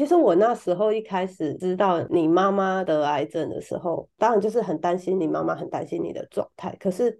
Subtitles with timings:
[0.00, 6.74] 其实我那时候一开始知道你妈妈得癌症的时候，当然就是很担心你妈妈，很担心你的状态。
[6.80, 7.10] 可是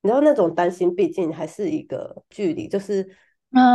[0.00, 3.06] 你知道那种担心，毕竟还是一个距离，就是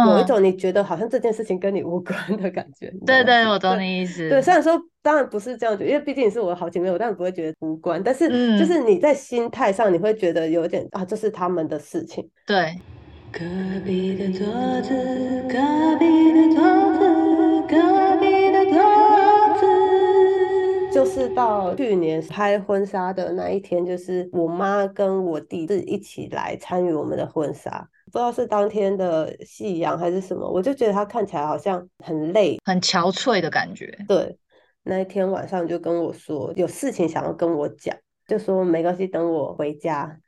[0.08, 2.92] 有一种你觉得好像这件事情跟你无关的感觉。
[3.06, 4.28] 对对，我懂你意思。
[4.30, 8.02] 对，虽然说当然不是这样觉得，因为毕竟是我的好姐妹，我当然不会觉得无关。
[8.02, 8.28] 但是
[8.58, 12.28] 就是你在心态上，你会觉得有点啊，这是他们的事情。
[12.48, 12.76] 对。
[13.32, 13.42] 隔
[13.86, 14.48] 壁的桌
[14.82, 14.90] 子，
[15.48, 15.60] 隔
[16.00, 16.64] 壁的桌
[16.98, 18.05] 子，隔
[21.06, 27.88] 是到去年拍婚纱的那一天，就是我妈跟我弟是一起来参与我们的婚纱。
[28.06, 33.98] 不知道是当天的夕阳还是什么，我就觉得他看起来好像很累、很憔悴的感觉。
[34.08, 34.38] 对，
[34.84, 37.96] 那一天晚上就跟我说有事情想要跟我讲，
[38.28, 40.20] 就说没关系，等我回家。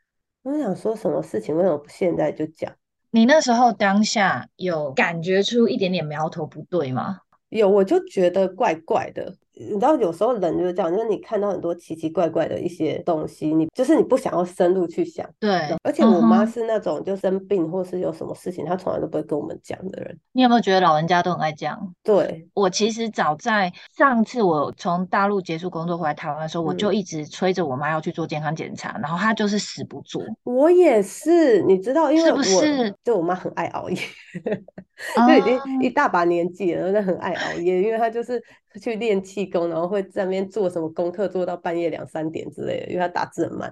[0.44, 2.72] 我想说什么事情，为什么不现在就讲？
[3.12, 7.20] 你那时候当下有感觉出一点点苗头不对吗？
[7.50, 9.36] 有，我就觉得怪怪的。
[9.60, 15.28] 你知道，有时候人就是这样，就是你看到很多奇奇怪怪的一些东西，你就是你不想要深入去想。
[15.40, 20.18] 对，而且我妈是那种就生病或是有什么事情，她从来都不会跟我们讲的人。
[20.32, 21.78] 你有没有觉得老人家都很爱讲？
[22.04, 30.22] 对我其实早在上次我从大陆结束工作回来台湾的时候，我就一直催着我妈要去做健康检查，然后她就是死不做。
[30.44, 32.94] 我也是，你知道，因为是不是？
[33.04, 33.98] 就我妈很爱熬夜，
[35.28, 38.42] 就已经一大把年纪了，那很爱熬夜，因为她就是
[38.78, 43.72] 去练气功，然后会在那边做什么功课，做到半夜两三点之类的，因为他打字很慢。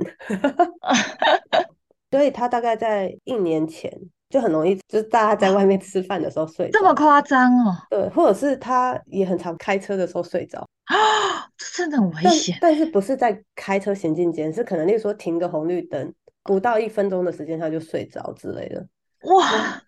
[2.11, 3.92] 所以他大概在一年前
[4.30, 6.70] 就很容易，就是大家在外面吃饭的时候睡。
[6.72, 7.76] 这么夸张哦？
[7.89, 10.95] 对，或者是他也很常开车的时候睡着啊，
[11.58, 12.58] 这真的很危险。
[12.61, 18.88] 但是不是在开车行进间，是可能例如说停个红绿灯，不到一分钟的时间他就睡着之类的。
[19.23, 19.81] 哇！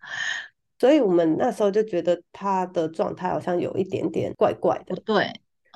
[0.79, 5.31] 所以我们那时候就觉得他的状态好像有一点点怪怪的，对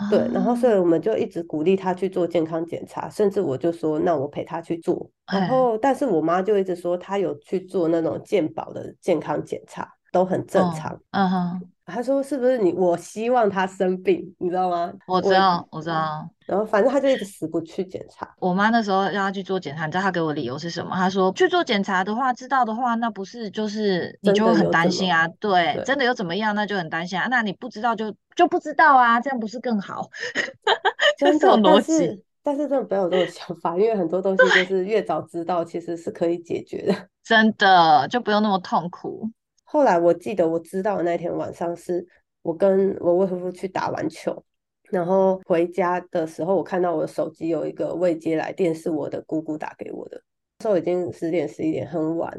[0.09, 11.61] 对，然后所以我们就一直鼓励他去做健康检查，甚至我就说那我陪他去做，然后但是我妈就一直说他有去做那种健保的健康检查，都很正常，嗯哼。
[11.84, 12.72] 他说：“是不是你？
[12.72, 16.25] 我希望他生病，你知道吗？”我知道，我知道。
[16.51, 18.29] 然后反正他就一直死不去检查。
[18.38, 20.94] 我妈那时候让他去做检查，你知道他给我理由是什么？
[20.94, 25.25] 他说：“去做检查的话，知道的话，那不是就是你就会很担心啊？
[25.40, 26.53] 对，真的又怎么样？
[26.53, 27.29] 那就很担心啊。
[27.31, 30.09] 那你不知道就就不知道啊，这样不是更好？
[31.17, 32.22] 就是这种逻辑。
[32.44, 36.94] 但是真的不要有这种想法，因为很多东西就是越早知道，其实是可以解决的。
[37.23, 39.29] 真的就不用那么痛苦。
[39.63, 42.06] 后来我记得我知道的那天晚上是。
[42.44, 44.44] 我跟我未婚夫去打完球，
[44.91, 50.22] 然后回家的时候，我看到我的手机有一个未接来电，是我的姑姑打给我的。
[50.59, 52.31] 那时候已经十点十一点，很晚。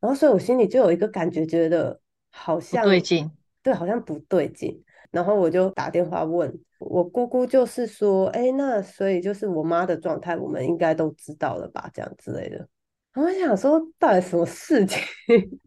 [0.00, 1.98] 然后，所以我心里就有一个感觉，觉得
[2.30, 3.30] 好像对劲，
[3.62, 4.82] 对，好像不对劲。
[5.10, 11.90] 然后我就打电话问我姑姑，就是说，哎，那所以就是我妈的状态，我们应该都知道了吧？
[11.92, 12.68] 这样之类的。
[13.14, 15.00] 然后想说，到底什么事情？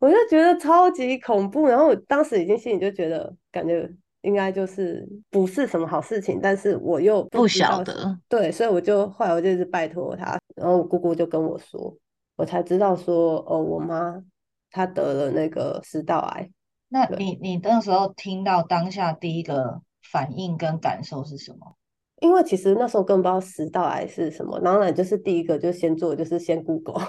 [0.00, 3.88] 我就觉得超级恐怖，然后我当时已经心里就觉得，感觉
[4.22, 11.96] 应该就是不是什么好事情，但是我又不晓得，对，所以我就后来我就一直拜托他，然后我姑姑就跟我说，
[12.36, 14.22] 我才知道说，哦，我妈
[14.70, 16.50] 她得了那个食道癌。
[16.88, 19.80] 那你你那时候听到当下第一个
[20.10, 21.76] 反应跟感受是什么？
[22.20, 27.00] 因为其实那时候根本不知道食道癌是什么，当然就是第一个就先做就是先 Google。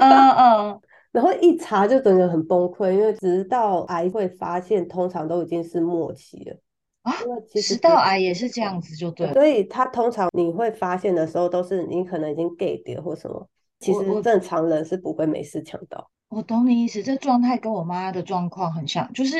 [0.00, 0.80] 嗯 嗯。
[1.12, 6.56] 然后一查就整个很崩溃，因为直到癌会发现，通常都已经是末期了
[7.02, 7.12] 啊。
[7.54, 9.30] 食道癌也是这样子，就对。
[9.34, 13.46] 所以它通常你会发现的时候，都是你可能已经 gay 掉或什么。
[13.78, 16.10] 其实正常人是不会没事抢到。
[16.30, 19.36] 我懂你意思，这状态跟我妈的状况很像，就是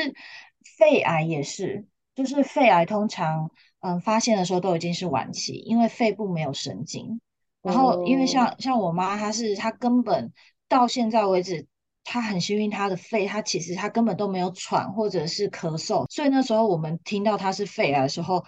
[0.77, 7.19] 肺癌也是，就是肺癌通常嗯发现的时候都已经是晚期，因为肺部没有神经。
[7.63, 10.31] 然后因为像像我妈，她是她根本。
[10.73, 11.67] 到现在为止，
[12.03, 18.43] 他很幸运，他的肺，他其实他根本都没有喘或者是咳嗽，所以那时候我们听到他是肺癌的时候，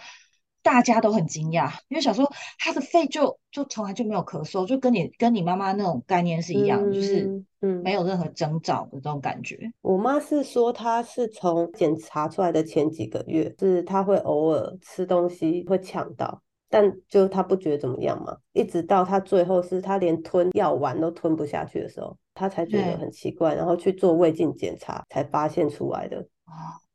[0.60, 2.28] 大家都很惊讶，因为想说
[2.58, 9.70] 他的肺就就从来就没有咳嗽，就跟你跟你妈妈那种概念是一样，就是嗯没有任何征兆的这种感觉。
[9.82, 16.42] 我妈是说，她是从检查出来的前几个月，是她会偶尔吃东西会呛到。
[16.68, 26.26] 但就他不觉得怎么样嘛，一直到他最后是他连吞药丸都吞不下去的时候，他才觉得很奇怪，然后去做胃镜检查才发现出来的。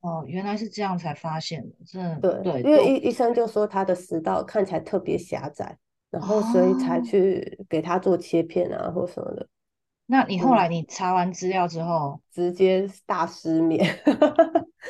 [0.02, 5.78] 哦，原来是这样才发现的，真的对，因为医医生就说他的食道看起来特别狭窄，
[6.10, 9.48] 然后所以才去给他做切片啊或什么的。
[10.08, 13.88] 那你后来你查完资料之后，直接大失眠？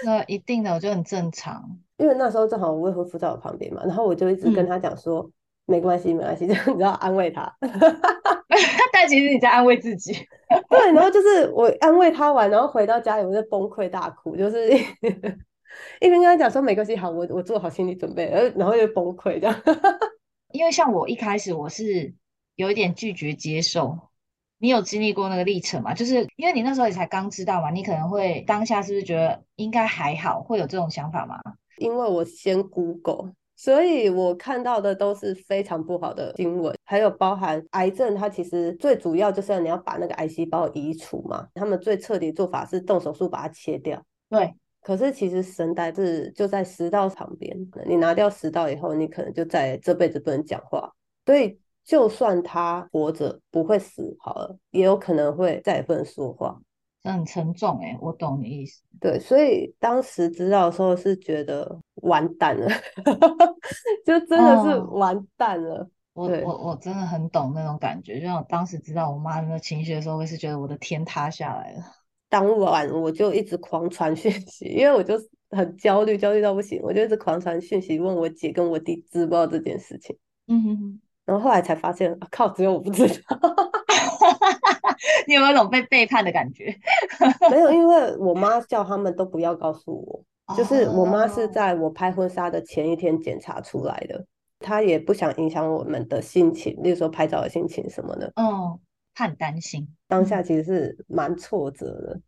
[0.03, 1.77] 那一定的，我觉得很正常。
[2.01, 5.29] 因为那时候正好我未婚夫在我旁边嘛，然后我就一直跟嗯他讲说，
[5.67, 7.55] 没关系，没关系， 这样你知道安慰他。
[8.91, 10.13] 但其实你在安慰自己。
[10.69, 14.69] 对，然后就是我安慰他完，然后回到家里我就崩溃大哭，就是
[15.99, 19.61] 一边跟他讲说没关系，好，我我做好心理准备，然后然后又崩溃这样。
[20.51, 22.13] 因为像我一开始我是
[22.55, 23.97] 有一点拒绝接受，
[24.57, 25.93] 你有经历过那个历程吗？
[25.93, 31.39] 就是因为你那时候也才刚知道嘛，你可能会当下是不是觉得应该还好，会有这种想法吗？
[31.77, 41.47] 因为我先 Google，所以我看到的都是非常不好的新闻，还有包含癌症，它其实最主要就是你要把那个癌细胞移除嘛。
[41.55, 44.03] 他们最彻底做法是动手术把它切掉。
[44.29, 50.91] 对，可是其实声带是就在食道旁边，你拿掉食道以后，你可能就在这辈子不能讲话。
[51.25, 56.59] 所以就算他活着不会死好了，也有可能会再也不能说话。
[57.03, 58.83] 这很沉重诶、我懂你意思。
[58.99, 62.67] 对，所以当时知道的时候是觉得完蛋了，
[64.05, 65.89] 就真的是哦完蛋了。
[66.13, 71.81] 我我我真的很懂那种感觉，就像我当时知道我妈那个情绪的时候，我也是觉得我的天塌下来了。
[72.29, 75.15] 当晚我就一直狂传讯息，因为我就
[75.49, 80.15] 很焦虑，焦虑到不行，我就一直狂传讯息问我姐跟我弟知不知道这件事情。
[80.47, 83.39] 嗯哼哼，然后后来才发现，啊靠，只有我不知道。
[85.27, 86.75] 你有没有一种被背叛的感觉？
[87.49, 89.93] 没有，因为我妈叫他们都不要告诉
[90.47, 94.25] 我，就是我妈是哦在我拍婚纱的前一天检查出来的，
[94.59, 98.31] 她也不想影响我们的心情，例如说拍照的心情什么的。
[98.35, 98.79] 哦，
[99.13, 99.87] 她很担心。
[100.07, 102.19] 当下其实是蛮挫折的，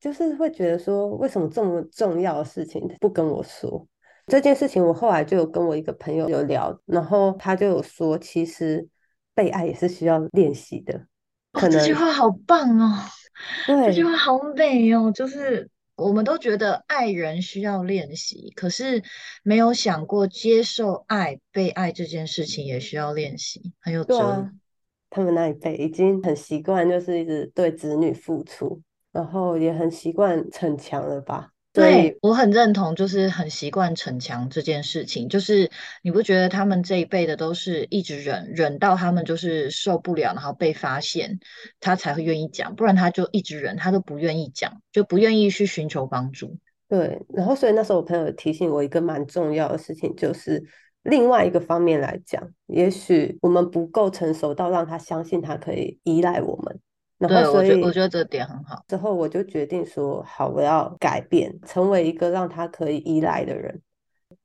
[0.00, 3.86] 就是会觉得说，为什么这么重要的事情不跟我说？
[4.26, 8.86] 这件事情我后来就有跟我一个朋友有聊，然后他就有说，其实
[9.34, 11.00] 被爱也是需要练习的，
[11.60, 13.04] 哦，这句话好棒哦，
[13.86, 15.12] 这句话好美哦。
[15.12, 19.02] 就是我们都觉得爱人需要练习，可是
[19.42, 24.48] 没有想过接受爱、被爱这件事情也需要练习，很有哲
[25.10, 31.50] 他们那一辈已经很习惯，就是一直对子女付出，然后也很习惯逞强了吧？
[31.78, 35.28] 所对，以我很认同，就是很习惯逞强这件事情。
[35.28, 35.70] 就是
[36.02, 41.38] 你不觉得他们这一辈的都是一直忍，忍到他们就是受不了，然后被发现，
[41.78, 46.56] 他才会愿意讲，不然他就一直忍，他都不愿意讲，就不愿意去寻求帮助。
[46.88, 50.64] 对，然后所以那时候我朋友提醒我一个蛮重要的事情，就是
[51.04, 56.80] 另外一个方面来讲，也许我们不够成熟到让他相信他可以依赖我们，
[57.18, 58.82] 然，后所我觉我觉得这点很好。
[58.88, 63.80] 之后我就决定说，好，我要改变，成为一个让他可以依赖的人。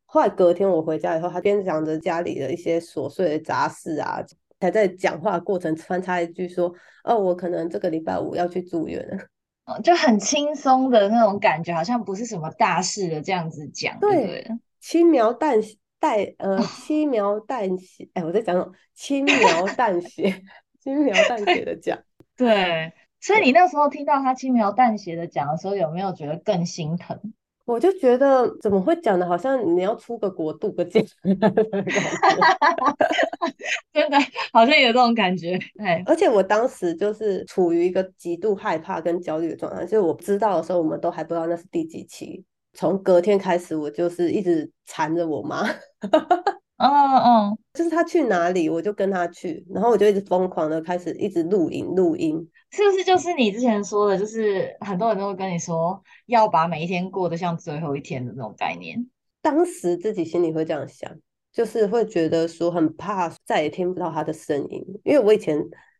[0.05, 4.23] 后来隔天我回家以后，他边讲着家里的一些琐碎的杂事啊，
[4.59, 6.73] 还在讲话过程穿插一句说
[7.05, 9.17] ：“哦，我可能这个礼拜五要去住院了。
[9.65, 14.45] 嗯 就很轻松的那种感觉，好像不是什么大事的这样子讲，对？
[14.81, 19.37] 轻描淡写淡呃轻描淡写，哎，我在讲什么轻描
[19.77, 20.43] 淡写，
[20.81, 21.97] 轻描淡写的讲。
[22.35, 27.17] 对，所以你那时候听到他轻描淡写的讲的时候，有没有觉得更心疼？
[27.65, 31.63] 我就觉得怎么会讲的，好像你要出个国度个假的感觉。
[33.93, 34.17] 真的
[34.51, 42.43] 好像有这种感觉，哎，而且我当时就是处于一个极度害怕跟焦虑的状态，就是我知道的时候，我们都还不知道那是第几期。
[42.73, 45.63] 从隔天开始，我就是一直缠着我妈，
[46.77, 52.49] 嗯嗯，就是他去哪里，我就跟他去，然后我就一直疯狂的开始一直录音录音。
[52.71, 59.07] 是不是就是你之前说的，就是很多人都会跟你说，要把每一天过得像最后一天的那种概念？
[59.41, 61.09] 当时自己心里会这样想，
[61.53, 65.57] 就是会觉得说很怕再也听不到他的声音，因为我以前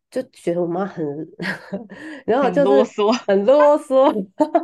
[0.10, 1.06] 就觉得我妈很，
[2.26, 4.12] 然后就是啰嗦很啰嗦，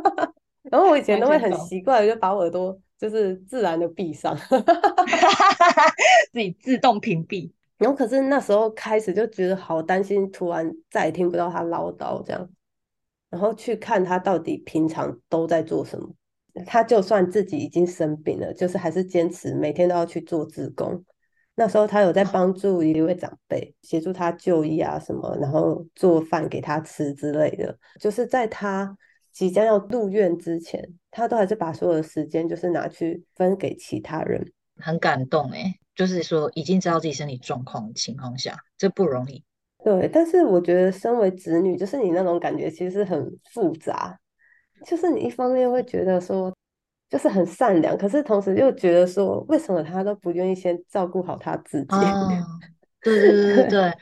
[0.70, 4.36] 然后我以前都会很完全懂习惯，就把我耳朵就是自然的闭上，
[6.32, 7.50] 自己自动屏蔽。
[7.78, 12.50] 然后可是那时候开始就觉得好担心，突然再也听不到他唠叨这样，
[13.30, 16.10] 然后去看他到底平常都在做什么。
[16.66, 21.02] 他就算自己已经生病了，就是还是坚持每天都要去做志工。
[21.54, 27.78] 那时候他有在帮助一位长辈，协助他就医啊什么，然后做饭给他吃之类的。
[27.98, 28.94] 就是在他
[29.40, 34.52] 即将要入院之前，他都还是把所有的时间就是拿去分给其他人。
[34.76, 39.42] 很感动哎，就是说已经知道自己身体状况的情况下，这不容易。
[39.82, 44.14] 对，但是我觉得身为子女，就是你那种感觉其实很复杂，
[44.84, 46.54] 就是你一方面会觉得说，
[47.08, 51.96] 就是很善良，可是同时又觉得说，为什么他都不愿意先照顾好他自己？
[51.96, 52.28] 哦，
[53.00, 53.94] 对对对对对，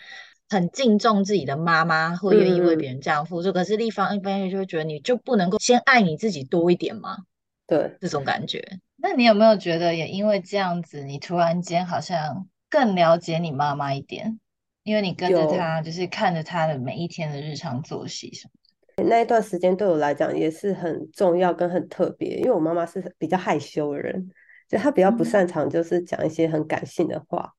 [0.48, 3.52] 很敬重自己的妈妈，会愿意为嗯别人这样付出。
[3.52, 7.18] 可是另一方一方面就会觉得，你就不能够先爱你自己多一点吗？
[7.66, 8.78] 对，这种感觉。
[8.96, 14.40] 那你有没有觉得也因为这样子，你突然间好像更了解你妈妈一点？
[14.84, 19.04] 因为你跟着她，就是看着她的每一天的日常作息什么。
[19.06, 24.30] 那一段时间对我来讲也是很重要跟很特别，因为我妈妈是比较害羞的人，
[24.66, 27.52] 就她比较不嗯擅长就是讲一些很感性的话，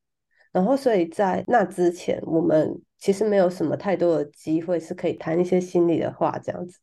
[0.51, 6.77] 然后所以在那之前，我们其实没有什么太多的机会是可以谈一些心里的话这样子。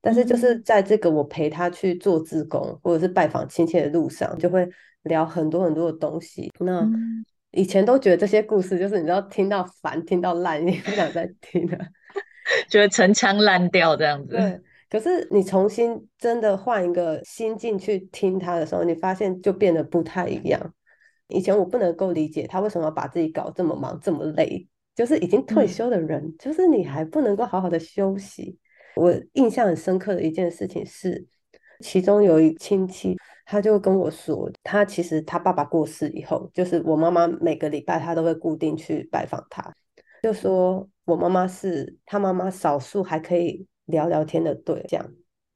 [0.00, 4.68] 但是就是嗯在这个我陪他去做志工或者是拜访亲戚的路上，就会
[5.04, 6.50] 聊很多很多的东西。
[6.60, 11.78] 那嗯，以前都觉得这些故事就是你知道听到烦、听到烂，你不想再听了。
[12.68, 14.36] 觉得陈腔滥调这样子。
[14.36, 20.74] 对，可是你重新真的换一个心境去听他的时候，你发现就变得不太一样。
[21.34, 28.58] 以前我不能够理解他为什么要把自己搞这么忙、这么累，就是已经退嗯休的人，就是你还不能够好好的休息。
[28.96, 31.26] 我印象很深刻的一件事情是，
[31.80, 39.74] 其中有一亲戚，他就跟我说，他其实他爸爸过世以后，就是我妈妈每个礼拜他都会固定去拜访他，
[40.22, 45.04] 就说我妈妈是他妈妈少数还可以聊聊天的对象。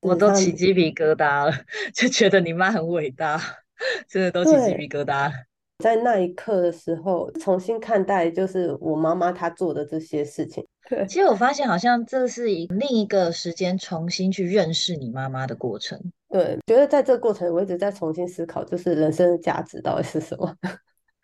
[0.00, 1.52] 我都起鸡皮疙瘩了，
[1.94, 3.40] 就觉得你妈很伟大，
[4.08, 5.30] 真的都起鸡皮疙瘩。
[5.78, 10.64] 在那一刻的时候，重新看待就是我妈妈她做的这些事情。
[10.90, 16.00] 对其实我发现，好像这是一另一个时间重新去认识你妈妈的过程。
[16.30, 20.54] 对，觉得在这个过程，我一直在重新思考，就是人生的价值到底是什么。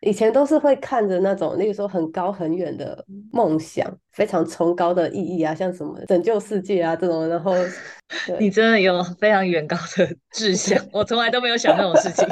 [0.04, 7.52] 以前都是会看着那种，例如说很高很远的梦想，非常崇高的意义啊，像什么拯救世界啊这种，然后
[8.38, 12.26] 你真的有非常远高的志向，我从来都没有想那种事情。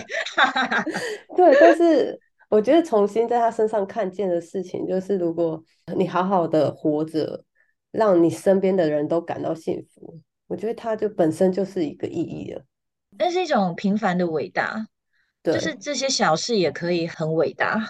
[1.35, 2.19] 对，但是
[2.51, 5.63] 我觉得重新在他身上看见的事情，就是如果
[5.97, 7.43] 你好好的活着，
[7.91, 12.63] 让你身边的人都感到幸福，我觉得他就本身就是一个意义了。
[13.19, 14.87] 那是一种平凡的伟大，
[15.43, 17.81] 就是对，这些小事也可以很伟大。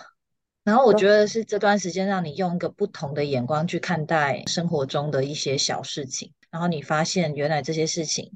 [0.64, 8.30] 然后我觉得是这段时间让你用一个不同的眼光去看待生活中的一些小事情，然后你发现原来这些事情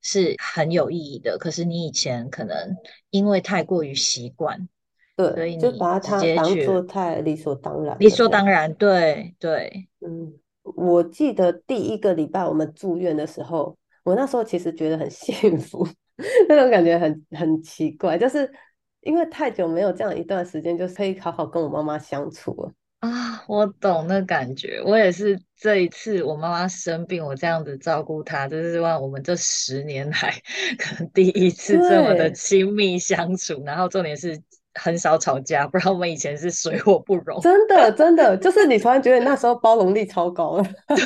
[0.00, 2.76] 是很有意义的，可是你以前可能
[3.10, 4.68] 因为太过于习惯，
[5.16, 8.08] 所对，以就你就把它当做太理所当然理。
[8.08, 15.84] 所当然，对对，嗯，我记得第一个礼拜我们住院的时候，我那时候其实觉得很 幸福，
[16.48, 18.50] 那种感觉很很奇怪，就是
[19.00, 22.72] 因为太久没有这样一段时间，就是可以好好跟我妈妈相处了。
[23.00, 24.80] 啊，我懂那感觉。
[24.82, 30.34] 我也是这一次我妈妈生病，我这样子照顾她，这是让我们这十年来
[30.78, 33.62] 可能第一次这么的，亲密相处。
[33.66, 34.40] 然后重点是
[34.80, 37.40] 很少吵架，不然我们以前是水火不容。
[37.40, 40.96] 真的 真的，就是你突然觉得那时候包容力超高了，对，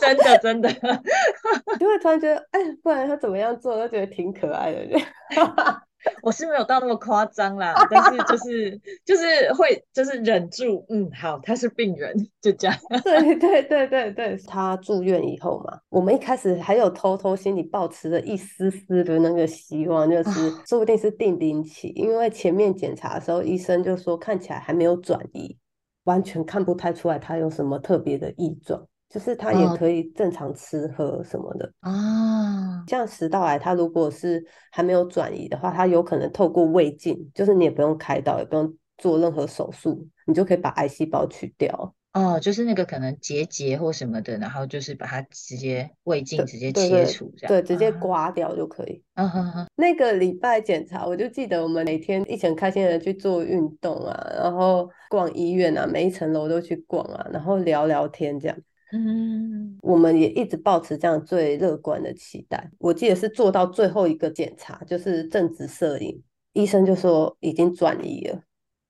[0.00, 0.70] 真的真的。
[1.78, 4.98] 就会突然觉得，哎，不然他怎么样做，都觉得挺可爱的。
[6.22, 12.76] 我是没有到那么夸张啦，但是就 是就是会就是忍住，嗯，好，他是病人，就这样。
[13.04, 25.56] 对 对对对对，他住院以后嘛，我们一开始还有偷偷心里抱持着一丝丝的那个希望，就是啊说不定是定龄期，因为前面检查的时候，医生就说看起来还没有转移，
[26.04, 31.70] 完全看不太出来他有什么特别的异状，就是他也哦可以正常吃喝什么的。
[31.80, 41.92] 啊，像食道癌，它如果是还没有转移的话，它有可能透过胃镜，就是你也不用开刀，也不用做任何手术，你就可以把癌细胞取掉。
[42.12, 47.48] 哦，就是那个可能结节或什么的，然后就是把它直接胃镜直接切除这样。
[47.48, 49.00] 对，直接啊，刮掉就可以。
[49.14, 58.56] 啊哈哈，那个礼拜检查，我就记得我们每天一起很开心的去做运动啊，然后逛医院啊，每一层楼都去逛啊，然后聊聊天这样。
[58.92, 62.70] 嗯，我们也一直保持这样最乐观的期待。
[62.78, 68.40] 我记得是做到最后一个检查，就是正直摄影，医生就说已经转移了，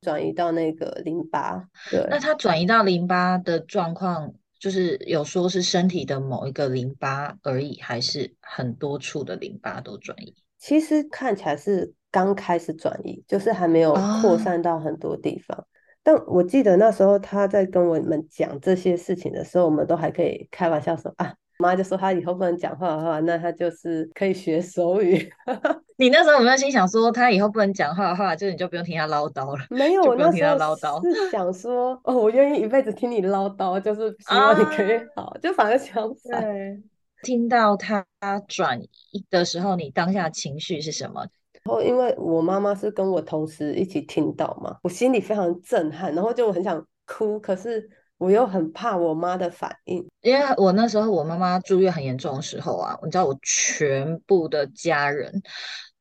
[0.01, 1.69] 转移到那个淋巴。
[1.91, 10.35] 对，那他转移到淋巴的状况，就是有说是身体的某一个淋巴而已，还是很多处的淋巴都转移？
[10.59, 15.67] 其实看起来是刚开始转移，就是还没有扩啊，散到很多地方。
[16.03, 25.31] 但我记得那时候他在跟我们讲这些事情的时候，我们都还可以开玩笑说啊，妈就说他以后不能讲话的话，那他就是可以学手语。
[25.99, 35.05] 你那时候有没有心想说，他以后不能讲话的话，就你就不用听他唠叨了，没有，就不用听他我那时候唠叨是想说，哦，我愿意一辈子听你唠叨，就是希望你可以啊？
[35.17, 36.41] 好，就反而相反。
[36.41, 36.83] 对，
[37.23, 38.07] 听到他
[38.49, 38.81] 转
[39.11, 41.27] 移的时候，你当下情绪是什么？
[41.65, 47.89] 然后因为我妈妈是跟我同时一起听到嘛，我心里非常震撼，然后就很想哭，可是
[48.19, 50.07] 我又很怕我妈的反应。
[50.23, 55.43] 因为我那时候我妈妈住院很严重的时候啊，你知道我全部的家人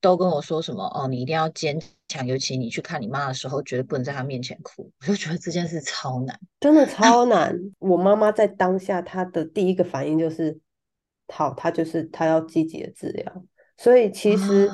[0.02, 4.90] 都跟我说什么哦，你一定要坚强，尤其你去看你妈的时候，绝对不能在她面前哭。
[5.02, 7.58] 我就觉得这件事超难，真的超难。
[7.80, 10.58] 我妈妈在当下，她的第一个反应就是，
[11.28, 13.44] 好，她就是她要积极的治疗。
[13.78, 14.70] 所以其实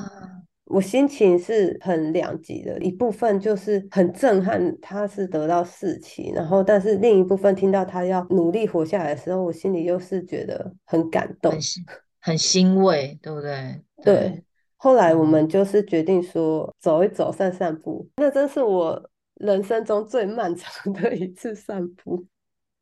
[0.65, 11.83] 我心情是很两极的，一部分就是很震撼，他是得到四期，然后但是另一部分听到他要努力活下来的时候，我心里又是觉得很感动，很欣
[12.19, 13.81] 很欣慰，对不对？
[14.03, 14.43] 对。
[14.77, 22.25] 后来我们就是决定说走一走、散散步，那真是我人生中最漫长的一次散步。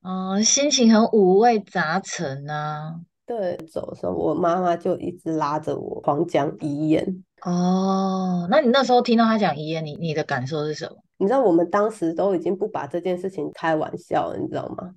[0.02, 3.00] 嗯，心情很五味杂陈啊。
[3.25, 7.24] 对，走的时候我妈妈就一直拉着我狂讲遗言。
[7.45, 10.97] 哦，那你那时候听到他讲遗言，你你的感受是什么？
[11.17, 14.91] 你知道我们当时都已经不把这件事情开玩笑了，你知道吗？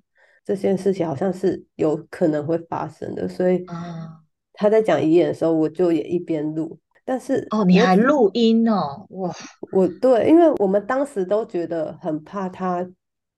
[0.45, 3.65] 这件事情好像是有可能会发生的，所以
[4.53, 6.79] 他在讲遗言的时候，我就也一边录。
[7.03, 9.33] 但是哦，你还录音哦，哇！
[9.71, 12.85] 我对，因为我们当时都觉得很怕他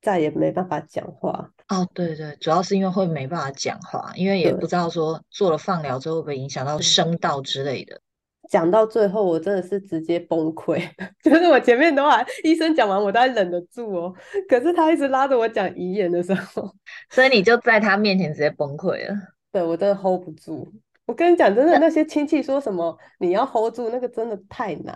[0.01, 1.51] 再也没办法讲话。
[1.67, 8.01] 哦，对对，主要是因为会没办法讲话，因为也不知道说做了放疗之后会不会影响到声道之类的。
[8.49, 10.81] 讲到最后，我真的是直接崩溃，
[11.23, 14.13] 就是我前面都还医生讲完，我都还忍得住哦。
[14.49, 16.69] 可是他一直拉着我讲遗言的时候，
[17.09, 19.15] 所以你就在他面前直接崩溃了。
[19.51, 20.67] 对我真的 hold 不住。
[21.05, 24.95] 我跟你讲，真的那些亲戚说什么你要 hold 住，那个真的太难。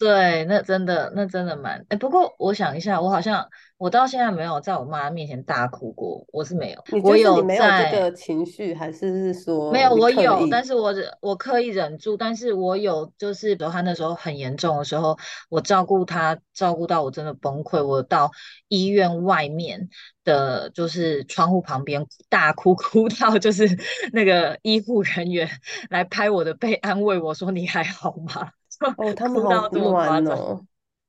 [0.00, 1.84] 对，那真的，那真的蛮……
[1.90, 6.82] 哎，不过我想一下，我好像我到现在没有在我妈面前大哭过，我是没有。
[7.02, 9.90] 我有没有这个情绪，还是是说没有？
[9.94, 12.16] 我有，但是我我刻意忍住。
[12.16, 15.18] 但是我有，就是比如她那时候很严重的时候，
[15.50, 18.30] 我照顾她，照顾到我真的崩溃，我到
[18.68, 19.90] 医院外面
[20.24, 23.68] 的，就是窗户旁边大哭，哭到就是
[24.14, 25.46] 那个医护人员
[25.90, 28.52] 来拍我的背，安慰我说：“你还好吗？”
[28.96, 30.64] 哦，他们好暖哦，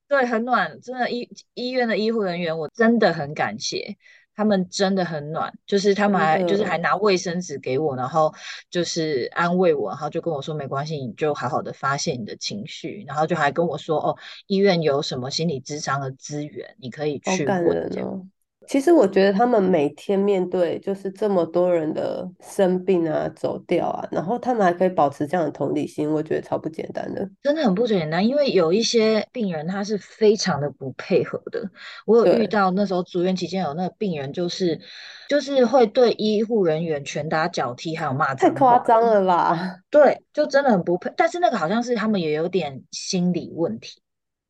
[0.08, 3.98] 对，很暖，真的医医院的医护人员，我真的很感谢，
[4.36, 8.34] 他们真的很暖，就是他们还就是还拿卫生纸给我，然后
[8.70, 14.18] 就是安慰我，然后就跟我说没关系，你就好好的发泄你的情绪，然后就还跟我说哦，
[14.48, 18.31] 医院有什么心理智商的资源，你可以去问。
[18.68, 27.28] 其实我觉得他们每天面对就是这么多人的生病啊、走掉啊，然后他们还可以保持这样的同理心，我觉得超不简单的。
[27.42, 31.62] 真的很不简单，因为有一些病人他是非常的不配合的。
[32.06, 34.80] 我有遇到那时候住院期间有那个病人，就是
[35.28, 39.78] 就是会对医护人员拳打脚踢，还有骂太夸张了吧？
[39.90, 41.12] 对，就真的很不配。
[41.18, 44.01] 但是那个好像是他们也有点心理问题。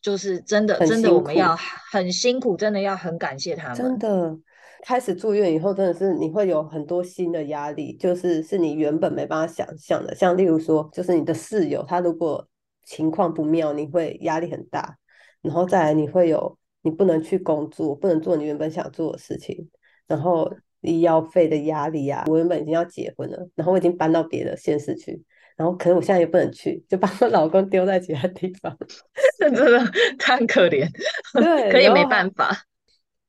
[0.02, 1.56] 就是真的，真的我们要
[1.92, 3.78] 很辛苦，真的要很感谢他们。
[3.78, 4.36] 真的，
[4.84, 10.16] 开始住院以后，真的是你会有很多新的压力，就是是你原本没办法想象的。
[10.16, 12.48] 像例如说，就是你的室友他如果
[12.84, 14.98] 情况不妙，你会压力很大。
[15.42, 19.70] 然后再来，你会有你不能去工作，不能做你原本想做的事情。
[20.08, 25.22] 然后医药费的压力啊，我原本已经要结婚了，然后我已经搬到别的县市去。
[25.62, 28.76] 然后可能我现在也不能去，就把我老公丢在其他地方，
[29.38, 29.80] 真的
[30.17, 30.89] 太可怜。
[31.39, 32.52] 对，可也没办法。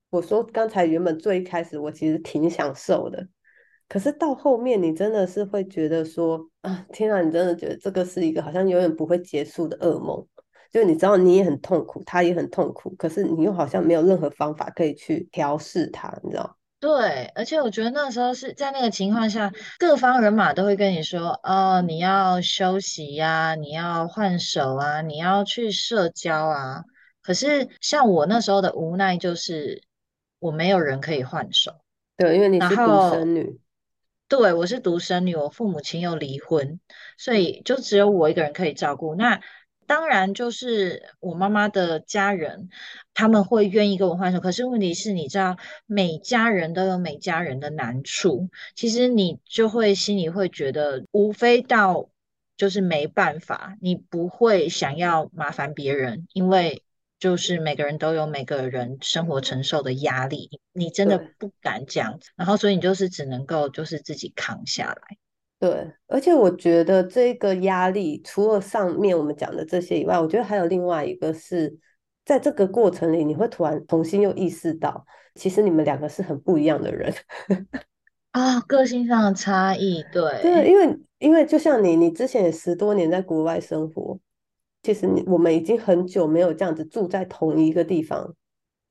[0.08, 3.28] 我说刚才原本最一开始我其实挺享受的，
[3.86, 10.26] 可是到后面你真的是会觉得说啊，天啊，你真的觉得这个是一个好像永远不会结束的噩梦。
[10.70, 16.56] 就你知道你也很痛苦，他也很痛苦，可是你又好像没有任何方法可以去调试他，你知道。
[16.82, 26.82] 对，而且我觉得那时候是在那个情况下，各方人马都会跟你说：“哦，你要休息呀，你要换手啊，你要去社交啊。”
[27.22, 29.84] 可是像我那时候的无奈就是，
[30.40, 31.72] 我没有人可以换手。
[32.16, 33.60] 对，因为你是独生女。
[34.26, 36.80] 对，我是独生女，我父母亲又离婚，
[37.16, 39.14] 所以就只有我一个人可以照顾。
[39.14, 39.40] 那
[39.86, 42.68] 当然，就是我妈妈的家人，
[43.14, 44.40] 他们会愿意跟我换手。
[44.40, 48.48] 可是问题是，你知道，每家人都有每家人的难处。
[48.74, 52.08] 其实你就会心里会觉得，无非到
[52.56, 56.82] 就是没办法，你不会想要麻烦别人，因为
[57.18, 62.30] 就是每个人都有每个人生活承受的压力，你真的不敢这样子。
[62.36, 65.16] 然后，所以你就是只能够就是自己扛下来。
[65.62, 71.72] 对，而且我觉得这个压力，除了上面我们讲的这些以外，我觉得还有另外一个是，
[72.24, 77.14] 在这个过程里，你会突然重新又意识到，其实你们两个是很不一样的人
[78.32, 80.04] 啊，个性上的差异。
[80.12, 84.18] 对，对，因为因为就像你，你之前也十多年在国外生活，
[84.82, 88.34] 其实你我们已经很久没有这样子住在同一个地方，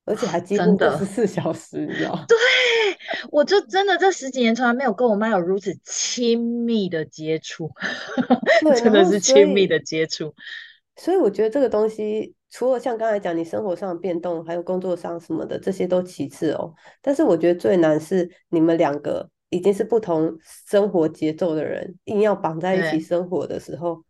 [0.06, 2.16] 而且还几乎二十四小时，你知道？
[2.30, 2.38] 对。
[3.30, 7.72] 我就真的这十几年从来没有跟我妈有如此亲密的接触，
[8.76, 10.34] 真的是亲密的接触。
[10.96, 16.74] 所以我觉得这个东西，除了像刚才讲你生活上的变动，还有工作上什么的，这些都其次哦。
[17.02, 24.04] 但是我觉得最难是你们两个已经是不同生活节奏的人，硬要绑在一起，生活的时候，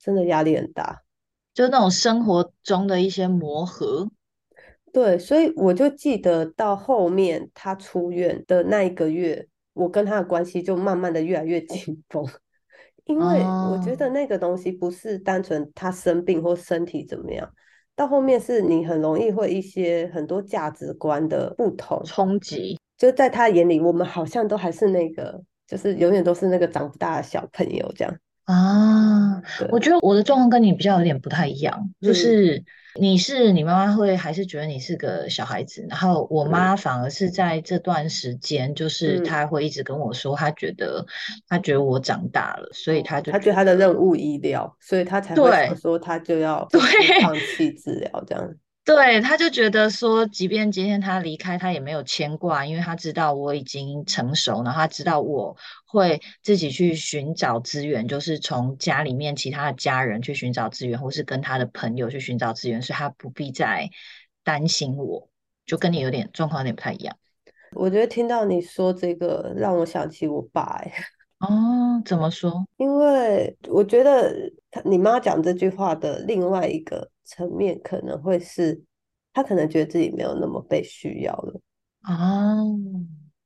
[0.00, 1.02] 真的压力很大。
[1.54, 4.08] 就那种生活中的一些磨合。
[4.92, 12.22] 对，所以我就记得到后面他出院的那一个月，我跟他的关系就慢慢的越来越紧绷，
[13.04, 17.48] 因为我觉哦，得那个东西不是单纯他生病或身体怎么样，
[17.96, 28.14] 到后面是你很容易会一些很多价值观的不同，冲击就在他眼里，我们好像都还是那个，就是永远都是那个长不大的小朋友这样。
[28.44, 29.36] 啊！
[29.70, 32.64] 我对，觉得我的状况跟你比较有点不太一样，就嗯是
[33.00, 36.50] 你是你妈妈会还是觉得你是个小孩子，然后我嗯。
[36.50, 41.04] 妈反而是在这段时间，就是嗯，她会一直跟我说，她觉得
[41.48, 46.80] 她觉得我长大了，所以她哦，就她觉得她的任务医疗，所以她才会说她就要对，
[47.22, 47.72] 放弃。
[47.72, 48.54] 治疗这样。
[48.84, 63.88] 对，他就觉得说，即便今天他离开，他也没有牵挂，因为他知道我已经成熟，然后他知道我会自己去寻找资源，就是从家里面其他的家人去寻找资源，或是跟他的朋友去寻找资源，所以他不必再
[64.42, 65.28] 担心我，
[65.64, 67.16] 就跟你有点状况有点不太一样。
[67.76, 70.92] 我觉得听到你说这个，让我想起我爸、欸，
[71.42, 72.64] 哦，怎么说？
[72.76, 74.32] 因为我觉得
[74.70, 78.80] 他你妈讲这句话的另外一个层面，可能会是
[79.32, 81.60] 他可能觉得自己没有那么被需要了，
[82.04, 82.78] 哦，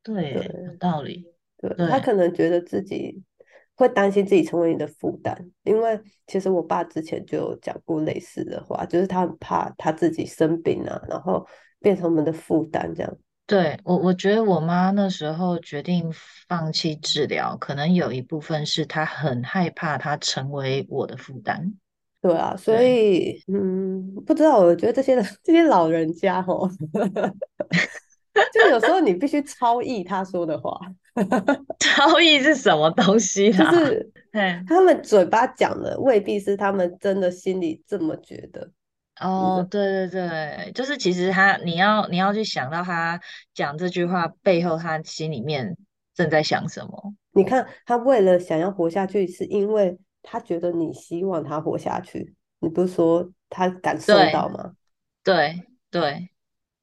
[0.03, 1.25] 对耶，有道理。
[1.57, 3.23] 对，他对可能觉得自己
[3.77, 11.47] 会担心自己成为你的负担，因为其实我爸之前就有讲过类似的话，就是他很怕他自己生病啊，然后
[11.81, 13.17] 变成我们的负担这样。
[13.47, 16.11] 对，我我觉得我妈那时候决定
[16.49, 21.73] 放弃治疗，可能有一部分是她很害怕她成为我的负担。
[22.21, 26.69] 对啊，所对，以嗯，不知道，我觉得这些人这些老人家哦，
[28.53, 30.77] 就有时候你必须超译他说的话，
[31.79, 33.71] 超意是什么东西啦？
[33.71, 38.69] 就是嗯，他们嘴巴讲的未必是他们真的心里这么觉得。
[39.21, 43.21] 哦，对对对，就是其实他，你要你要去想到他
[43.55, 45.77] 讲这句话背后，他心里面
[46.15, 47.15] 正在想什么。
[47.33, 54.73] 你看他为了想要活下去，是因为他觉得你希望他活下去，你不是说他感受对到吗？
[55.25, 56.29] 对对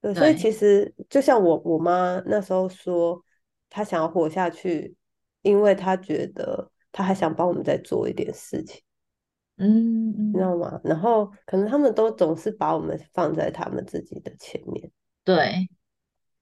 [0.01, 3.23] 对，所以，其实就像我我妈那时候说，
[3.69, 4.95] 她想要活下去，
[5.43, 8.81] 因为她觉得她还想帮我们再做一点事情，
[9.57, 10.79] 嗯嗯，你知道吗？
[10.83, 14.91] 然后可能他们都总是把我们放在他们自己的前面。
[15.23, 15.69] 对。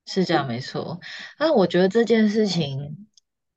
[0.03, 0.99] 是这样，嗯没错。
[1.37, 3.07] 但我觉得这件事情，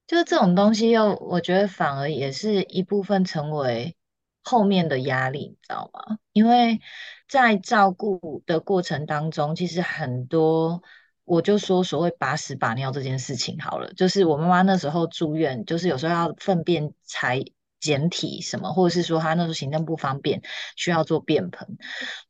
[0.06, 3.96] 就是这种东西又，我觉得反而也是一部分成为
[4.42, 6.18] 后面的压力，你知道吗？
[6.34, 6.80] 因为
[7.26, 10.82] 在照顾的过程当中，其实很多，
[11.24, 17.42] 我就说所谓把屎把尿这件事情好了，就是我妈妈那时候住院，就是有时候要粪便采
[17.84, 20.40] 简体什么，或者是说他那时候行动不方便，
[20.74, 21.76] 需要做便盆。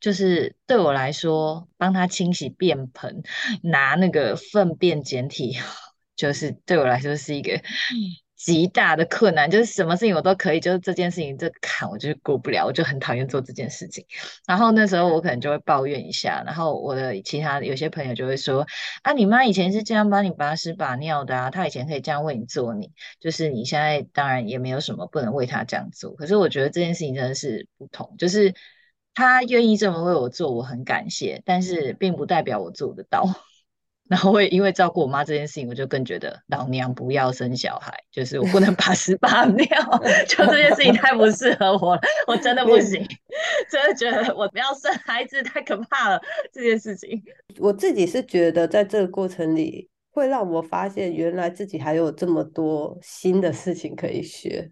[0.00, 3.22] 就是对我来说，帮他清洗便盆，
[3.62, 5.56] 拿那个粪便简体，
[6.16, 7.62] 就是对我来说是一个
[8.44, 9.50] 极大的困难。
[9.50, 14.04] 就是什么事情我都可以，就是这件事情这坎我就是过不了，我就很讨厌做这件事情。
[14.46, 18.66] 然后那时候我可能就会抱怨一下，然后我的其他有些朋友就会说：
[19.02, 26.14] 啊，你妈以前是这样帮你把屎把尿的啊，她以前可以这样为你做你，就是你现在当然也没有什么不能为她这样做。
[26.14, 28.52] 可是我觉得这件事情真的是不同，就是
[29.14, 33.24] 她愿意这么为我做，我很感谢，但是并不代表我做得到。
[34.08, 39.66] 然后会因为照顾我妈这件事情，我就更觉得老娘不要生小孩，就是我不能把屎把尿，
[40.28, 43.02] 就这件事情太不适合我了，我真的不行，
[43.70, 46.20] 真的觉得我不要生孩子太可怕了，
[46.52, 47.22] 这件事情。
[47.58, 54.70] 我自己是觉得，在这个过程里，会让我发现原来自己还有这么多新的事情可以学，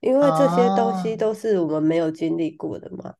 [0.00, 3.14] 因为这些东西哦，都是我们没有经历过的嘛。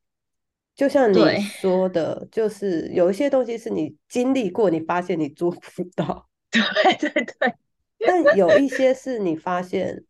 [0.78, 6.62] 就像你对说的，就是有一些东西是你经历过，你发现你做不 到， 对
[7.00, 7.54] 对对，
[8.06, 10.04] 但 有一些是你发现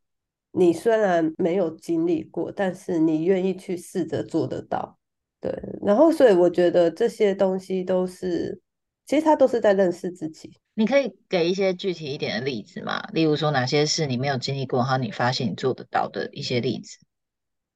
[0.52, 4.98] 你虽然没有经历过，但是你愿意去试着做得到。
[5.40, 5.50] 对，
[5.80, 8.60] 然后所以我觉得这些东西都是，
[9.06, 10.52] 其实它都是在认识自己。
[10.74, 13.00] 你可以给一些具体一点的例子吗？
[13.14, 16.98] 例如说哪些是你没有经历过，然后你发现你做得到的一些例子？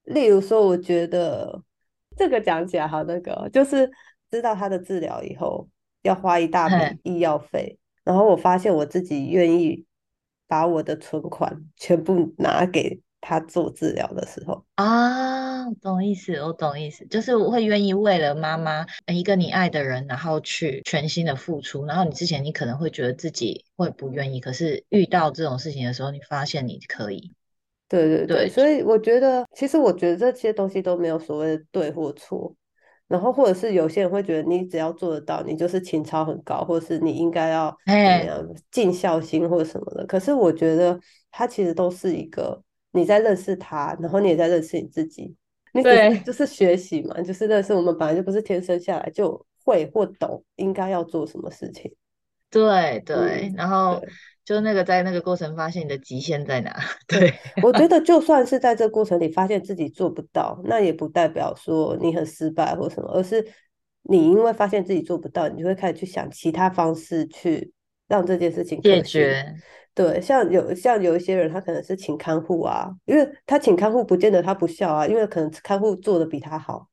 [0.04, 1.62] 例如说，我觉得
[2.16, 3.90] 这个讲起来好那个哦，就是
[4.30, 5.68] 知道他的治疗以后
[6.02, 9.84] 要花一大嘿，笔医药费，然后我发现我自己愿意
[10.46, 21.86] 把我的存款全部拿给他做治疗的时候，啊，懂意思，我懂意思，就是我会愿意为了妈妈一个你爱的人，然后去全心的付出。
[21.86, 27.32] 然后你之前你可能会觉得自己会不愿意，可是遇到这种事情的时候，你发现你可以。
[27.92, 32.54] 对对对，对所以我觉得，其实我觉得这些东西都没有所谓的对或错。
[33.06, 40.06] 然后或者是有些人会觉得，你只要做得到，你就是情操很高，或者是你应该要怎么哎，样尽孝心或者什么的。
[40.06, 40.98] 可是我觉得，
[41.30, 42.58] 它其实都是一个
[42.92, 45.34] 你在认识他，然后你也在认识你自己。
[45.74, 51.94] 你只就是学习嘛，就是认识我们本来就不是天生下来就会或懂应该要做什么事情。
[52.50, 54.02] 对对，嗯，然后
[54.44, 54.56] 对。
[54.56, 56.74] 就那个在那个过程发现你的极限在哪。
[57.06, 63.46] 对，我觉得就算是在这过程里发现自己做不到，那也不代表说你很失败或什么，而是
[64.02, 67.72] 你因为发现自己做不到，你就会开始去想其他方式去
[68.08, 69.00] 让这件事情解。
[69.02, 69.54] 决。
[69.94, 76.88] 对，像有像有一些人，他可能是请看护啊，因为他请看护不见得他不孝啊，因为可能看护做的比他好。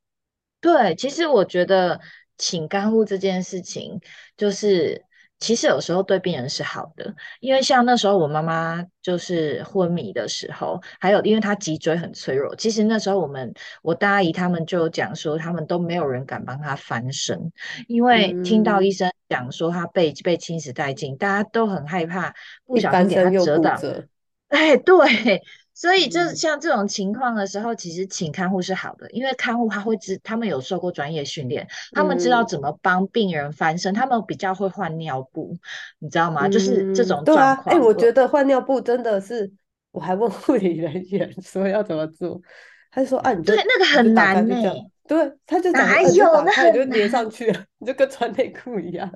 [0.59, 1.97] 对，其实我觉得
[2.37, 4.01] 请看护这件事情，
[4.35, 5.01] 就是
[5.39, 17.51] 其实有时候对病人是好的，因为像那时候我妈妈就是昏迷的时候，还有因为她脊椎很脆弱，其实那时候我们我大阿姨他们就讲说，他们都没有人敢帮她翻身，
[17.87, 22.33] 因为听到医嗯，生讲说她被被侵蚀殆尽，大家都很害怕，
[22.65, 23.75] 不小心给她折到。
[23.75, 24.05] 骨折。
[24.49, 25.41] 哎，对，
[25.79, 35.55] 所以就嗯像这种情况的时候，其实请看护是好的，因为看护他会知，他们有受过专业训练，他们知道嗯怎么帮病人翻身，他们比较会换尿布，
[35.99, 36.49] 你知道吗？
[36.49, 39.49] 就是这嗯，种对啊，哎，状况，我我觉得换尿布真的是，
[39.91, 42.41] 我还问护理人员说要怎么做，
[42.91, 44.75] 他就说啊，你对那个很难呢，就这样，
[45.07, 46.85] 对，他就哪有那你就？
[46.91, 49.09] 粘上去了， 你就跟穿内裤一样。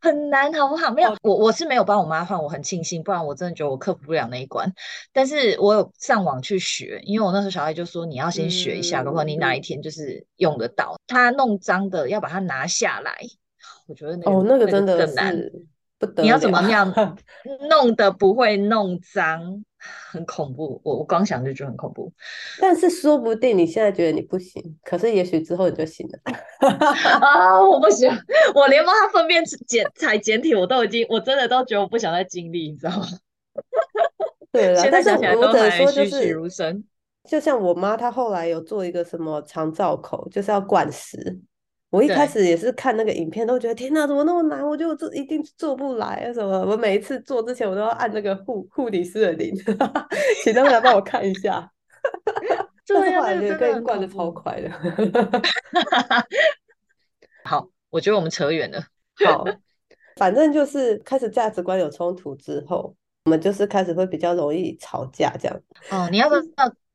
[0.00, 0.90] 很难，好不好？
[0.90, 4.72] 没有，哦，我我是没有帮我妈换，我很庆幸，不然我真的觉得我克服不了那一关。
[5.12, 13.16] 但是我有上网去学，因为我那时候小孩就说你要先学一下，如果你哪一天就是用得到，他弄脏的要把它拿下来，
[13.86, 15.36] 我觉得那哦，个真的很难。
[16.18, 16.50] 你要怎。
[16.50, 16.92] 么样
[17.70, 19.64] 弄得不会弄脏，
[20.10, 20.80] 很恐怖。
[20.84, 22.12] 我我光想就觉得很恐怖。
[22.60, 26.18] 但是说不定你现在觉得你不行，可是也许之后你就行了。
[27.20, 28.10] 啊， 我不行，
[28.54, 33.06] 我连帮他分辨检采检体，我都已经，我真的都觉得我不想再经历，你知道吗？
[34.52, 36.84] 对啦，现在但是想起来都我只能说，就还栩栩是如生。
[37.28, 41.40] 就像我妈，她后来有做一个什么肠造口，就是要灌食。
[41.96, 44.62] 我一开，始也是看那个影片，都觉得天哪，怎么那么难？
[44.66, 46.60] 我觉得我这一定做不来啊什么。
[46.66, 49.54] 我每一次做之前，我都要按那个护护理师的铃，
[50.44, 51.72] 请他们来帮我看一下。
[52.88, 54.06] 但是对呀、后来也那个真的很可以灌的。
[54.06, 54.70] 超快的。
[57.90, 58.80] 我觉得我们扯远了。
[59.24, 59.44] 好，
[60.16, 65.60] 反正就是开始价值观有冲突之后，我们就是开始会比较容易吵架这样。
[65.90, 66.40] 哦，你要不要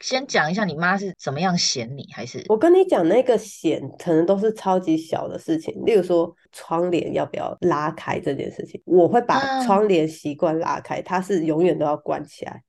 [0.02, 9.64] 先讲一下你妈是怎么样嫌你，还是我跟你讲，那个嫌可能都是超级小的事情，例如说窗帘要不要拉开这件事情，我会把啊？
[9.66, 12.62] 窗帘习惯拉开，他是永远都要关起来，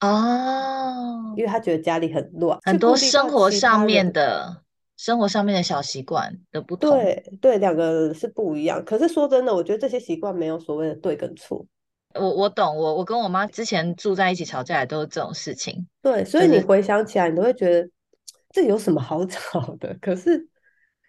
[0.00, 4.12] 哦，因为他觉得家里很乱，很多生活上面。
[4.12, 4.62] 的
[4.96, 6.90] 生活上面的小习惯的不同。
[6.90, 8.82] 对对，两个是不一样。
[8.82, 11.66] 可是说真的，我觉得这些习惯没有所谓的对跟错。
[12.18, 17.88] 我我懂，我我跟我妈之前住在一起吵架也都是这种事情，对，所以你回想起来，你都会觉得
[18.50, 19.96] 这有什么好 吵的？
[20.00, 20.48] 可是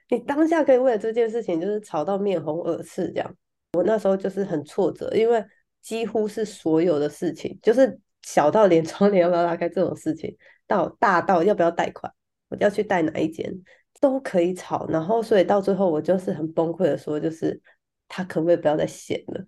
[0.09, 3.35] 你当下可以为了这件事情，就是吵到面红耳赤这样。
[3.73, 5.43] 我那时候就是很挫折，因为
[5.81, 12.11] 几乎是所有的事情，就是小到连窗帘要不要拉开这种事情，到大到要不要贷款，
[12.49, 13.53] 我要去贷哪一间，
[13.99, 14.87] 都可以吵。
[14.87, 17.61] 然后所以到最后，我就是很崩溃的说，就是
[18.07, 19.45] 他可不可以不要再闲了？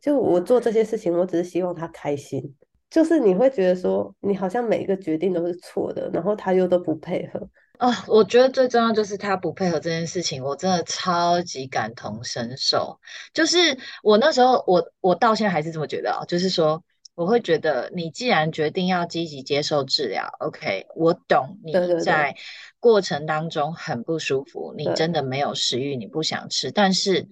[0.00, 2.54] 就我做这些事情，我只是希望他开心。
[2.88, 7.40] 就是你会觉得说，你好像每一个决定都是错的，然后他又都不配合。
[7.78, 12.98] 哦，我觉得最重要就是他不配合这件事情，我真的超级感同身受。
[13.34, 13.58] 就是
[14.02, 16.82] 我那时候，我我到现在还是这么觉得啊，就是说，
[17.14, 22.34] 我会觉得你既然决定要积极接受治疗，OK，我懂你在
[22.80, 27.28] 过程当中很不舒服，你真，的没有食欲，你不想吃，但是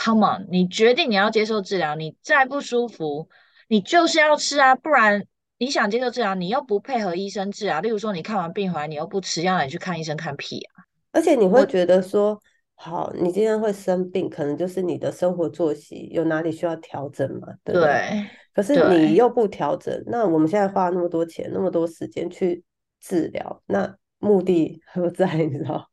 [0.00, 3.28] come on，你决定你要接受治疗，你再不舒服，
[3.66, 5.26] 你就是要吃啊，不然。
[5.60, 10.86] 你想接受治疗，你又不配合医生治疗，例如说你看完病回来，你又不吃，要让你去看医生看屁啊！
[11.10, 12.40] 而且你会我觉得说，
[12.76, 17.90] 好，你今天会生病，可能就是你的生活作息有哪里需要调整嘛，对不对？
[17.90, 22.62] 对可是你，又不调整，那我们现在花那么多钱、那么多时间去
[23.00, 25.26] 治疗，那目的何在？
[25.34, 25.88] 你知道？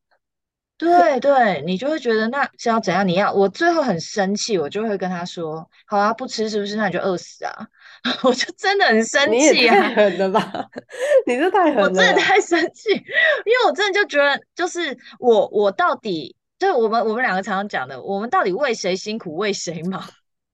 [0.77, 3.07] 对对，你就会觉得那是要怎样？
[3.07, 6.75] 你要我最后很生气，我就会跟他说：好啊，不吃是不是？
[6.75, 7.67] 那你就饿死啊！
[8.23, 9.81] 我就真的很生你也气啊！
[9.81, 10.69] 太狠了吧！
[11.25, 11.93] 你这太我狠了啦。
[11.93, 20.03] 真的太生气，因为我真的就觉得，就是我我到底，就是我们我们两个常常讲的，我们到底为谁辛苦为谁忙，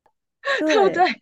[0.67, 1.03] 对不对？
[1.03, 1.21] 对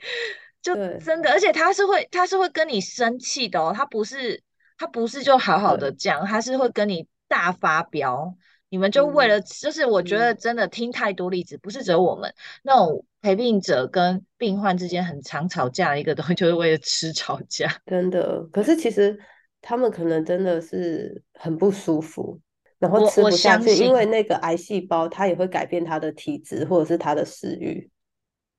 [0.61, 4.43] 就对真的，而且他是会他是会跟你生气的哦，他不是
[4.77, 8.35] 他不是就好好的对，讲，他是会跟你大发飙。
[8.69, 17.67] 你们就为嗯了，就是我觉得嗯，真的听太多例子，不是只有我们那种陪病者跟病患之间很常吵架的一个东西，就是为了吃吵架。
[17.85, 18.43] 真的。
[18.51, 19.19] 可是其实
[19.61, 22.39] 他们可能真的是很不舒服，
[22.77, 27.89] 然后吃不下去，因，为那个癌细胞它也会改变他的体质或者是他的食欲。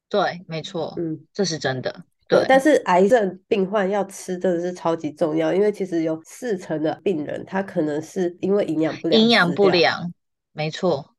[0.09, 1.25] 对，没错，嗯。
[1.33, 2.05] 这是真的。
[2.31, 9.53] 对，但，是癌症病患要吃真的是超级重要，因为其实有四成的病人他可能是因为营养不良营养。
[9.53, 10.13] 不良，
[10.53, 11.15] 没错。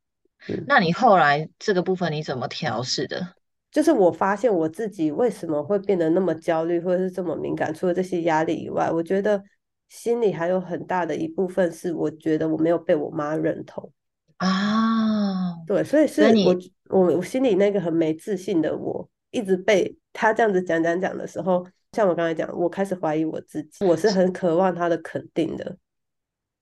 [0.48, 3.36] 嗯，那你后来这个部分你怎么调试的？
[3.72, 9.44] 就是我发现我自己为什么会变得那么焦虑，或者是这么敏感，除了这些压力以外，我觉得
[9.90, 13.92] 心里还有很大的一部分是我觉得我没有被我妈认同。
[14.38, 16.56] 啊，对，所以是我
[16.90, 25.78] 我我心里那个很没自信的我，一直被他这样子讲讲讲的时候，像我刚才讲，我开始怀疑我自己，我是很渴望他的肯定的。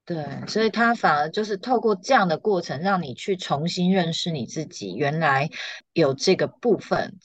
[0.06, 5.48] 对，所以他反而就是透过这样的过程，让你去重新认识你自己，原来
[5.94, 7.16] 有这个部分，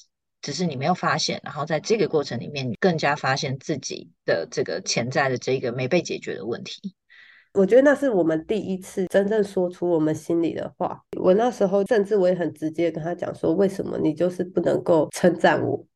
[0.43, 6.95] 只是你没有发现，然后在这个过程里面，你更加发现自己的这个潜在的这个没被解决的问题。
[7.55, 11.01] 我觉得那是我们第一次真正说出我们心里的话。
[11.19, 15.87] 我那时候甚至我也很直接跟他讲说，为什么你就是不能够称赞我？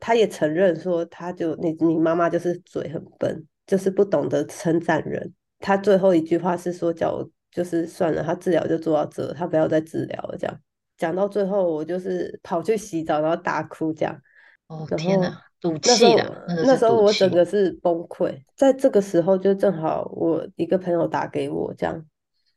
[0.00, 5.32] 他也承认说，他就你你妈妈就是嘴很笨，就是不懂得称赞人。
[5.58, 10.36] 他最后一句话是说，叫我就是算了，他治疗就做到这，他不要再治疗了。
[10.38, 10.60] 这样
[10.98, 14.20] 讲到最后，我就是跑去洗澡，然后大哭这样。
[14.68, 17.30] 哦，天哪，赌气啦，那个是那时候我整。
[17.30, 22.04] 个是崩溃，在这个时候就正好我一个朋友打给我，这样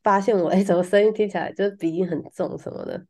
[0.02, 3.06] 发现我哎，怎么声音听起来就是鼻音很重什么的。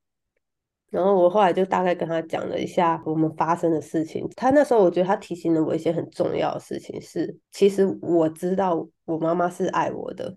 [0.89, 4.27] 然后我后来就大概跟他讲了一下我们发生的事情。
[4.35, 10.35] 他那时候我觉得他提醒了我一些很重要的事情是，其实我知道我妈妈是爱我的，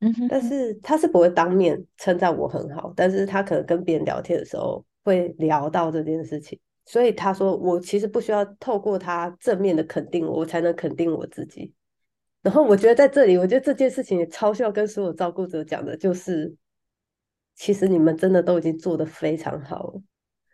[0.00, 11.72] 但嗯哼哼，是他是不会当面称赞我很好，但是他可能跟别人聊天的时候会聊到这件事情，所以他说我其实不需要透过他正面的肯定我，我才能肯定我自己。
[12.40, 16.54] 然后我觉得在这里，我觉得这件事情也超需要跟所有照顾者讲的，就是
[17.58, 20.00] 其实你们真的都已经做得非常好了。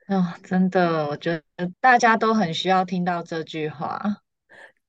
[0.09, 4.01] 哦，真的，我觉得大家都很需要听到这句话，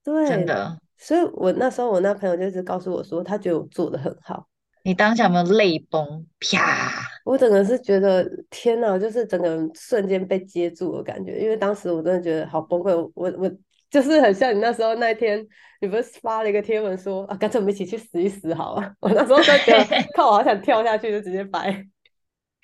[0.03, 0.77] 真对，的。
[0.97, 4.47] 所以我那时候我那朋友就一直告诉我说，他觉得我做得很好。
[4.83, 6.25] 你当下有没有泪崩？
[6.39, 7.01] 啪！
[7.25, 13.51] 我整个是觉得天哪，就是整个人瞬间被接住的感觉，因为当时我真的觉得好崩溃，我我我
[13.89, 15.45] 就是很像你那时候那一天，
[15.81, 18.93] 你不是发了一个贴文说啊，干脆我们一起去死一死好了。
[19.01, 21.85] 我那时候就觉得看，我好想跳下去，就直接掰。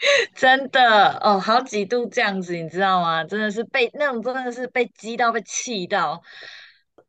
[0.33, 3.23] 真的哦，好几度这样子，你知道吗？
[3.23, 6.21] 真的是被那种真的是被激到、被气到。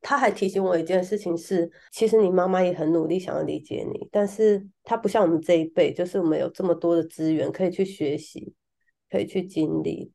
[0.01, 8.53] 他还提醒我一件事情是，其实你妈妈也很努力想要理解你，但是她不像我们这一辈，就是我们有这么多的资源可以去学习，
[9.09, 10.13] 可以去经历，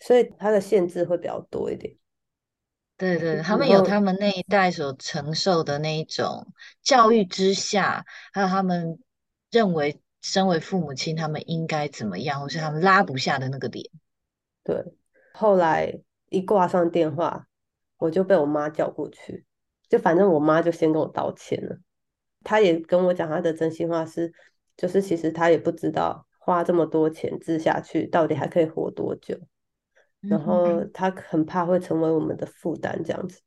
[0.00, 1.94] 所以她的限制会比较多一点。
[2.96, 6.46] 对对，他们有他们那一代所承受的那一种
[6.82, 8.98] 教育之下，还有他们
[9.50, 13.90] 认为身为父母亲他们应该怎么样，或是他们拉不下的那个脸。
[14.64, 14.94] 对，
[15.34, 17.46] 后来一挂上电话，
[17.98, 19.44] 我就被我妈叫过去，
[19.88, 21.76] 就反正我妈就先跟我道歉了。
[22.44, 24.32] 她也跟我讲她的真心话是，
[24.76, 29.38] 就是其实她也不知道花这么多钱治下去，到底还可以活多久。
[30.20, 33.40] 然后她很怕会成为我们的负担，这样子。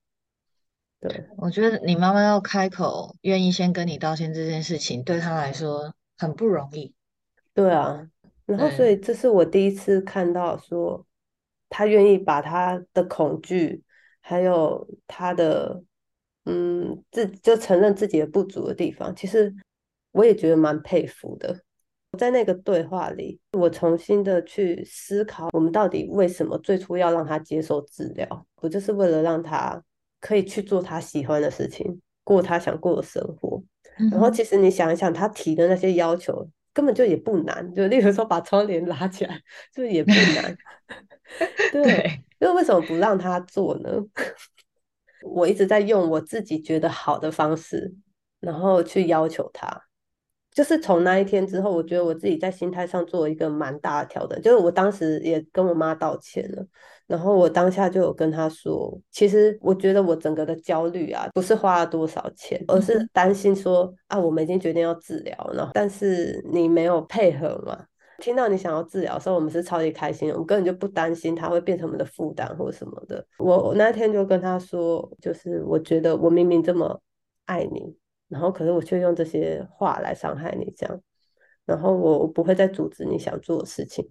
[1.00, 6.94] 对，我觉得你妈妈要开口愿意先跟你道歉这件事情，对她来说很不容易。
[7.54, 8.10] 对啊。
[8.46, 11.06] 然后所以对，这是我第一次看到说，
[11.68, 13.84] 他愿意把他的恐惧，
[14.22, 15.84] 还有他的
[16.46, 19.52] 嗯自就承认自己的不足的地方，其实
[20.12, 21.60] 我也觉得蛮佩服的。
[22.20, 28.46] 在那个对话里，我重新的去思考，我们到底为什么最初要让他接受治疗？
[28.56, 29.84] 不就是为了让他
[30.22, 33.64] 可以去做他喜欢的事情，过他想过的生活？
[33.98, 39.40] 嗯，然后其实你想一想，他提的那些要求根本就也不难，就例如说把窗帘拉起来，
[39.74, 40.58] 就也不难。
[41.72, 43.90] 对，对，因为为什么不让他做呢？
[45.24, 47.96] 我一直在用我自己觉得好的方式，
[48.42, 49.84] 然后去要求他。
[50.52, 56.66] 就是从那一天之后，我觉得我自己在心态上做一个蛮大的调整，就是我当时也跟我妈道歉了，
[57.08, 67.86] 然后我当下就有跟他说，其实我觉得我整个的焦虑啊，不是花了多少钱，而是担心说啊，我们已经决定要治疗了，但是你没有配合嘛。
[68.20, 73.26] 听到你想要治疗的时候，我们是超级开心，我们根本就不担心它会变成我们的负担或什么的。
[73.38, 77.02] 我我那天就跟他说，就是我觉得我明明这么
[77.46, 77.96] 爱你。
[78.28, 81.00] 然后，可是我却用这些话来伤害你，这样。
[81.64, 84.04] 然后我我不会再阻止你想做的事情，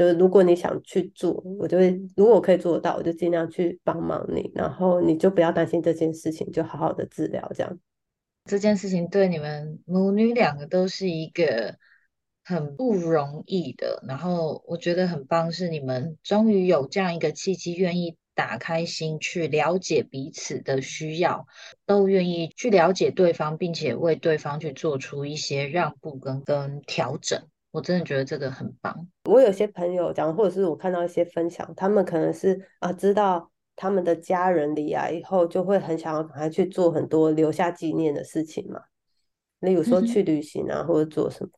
[0.00, 4.50] 就是如果你想去做，我就会如果我可以做得到，我就尽量去帮忙你。
[4.54, 7.78] 然后你就不要担心这件事情，就好好的治疗这样。
[8.46, 11.76] 这件事情对你们母女两个都是一个
[12.42, 14.02] 很不容易的。
[14.08, 18.16] 然后我觉得很棒，是你们终于有这样一个契机，愿意。
[18.32, 21.46] 打开心去了解彼此的需要，
[21.84, 27.42] 都愿意去了解对方，并且为对方去做出一些让步跟跟调整。
[27.70, 29.08] 我真的觉得这个很棒。
[29.24, 38.80] 我有些朋友讲，或者是我看到一些分享，他们可能是啊，知道他们的家人离啊以后，就会很想要赶快去做很多留下纪念的事情嘛，
[39.60, 41.50] 例如说去旅行啊，或者做什么。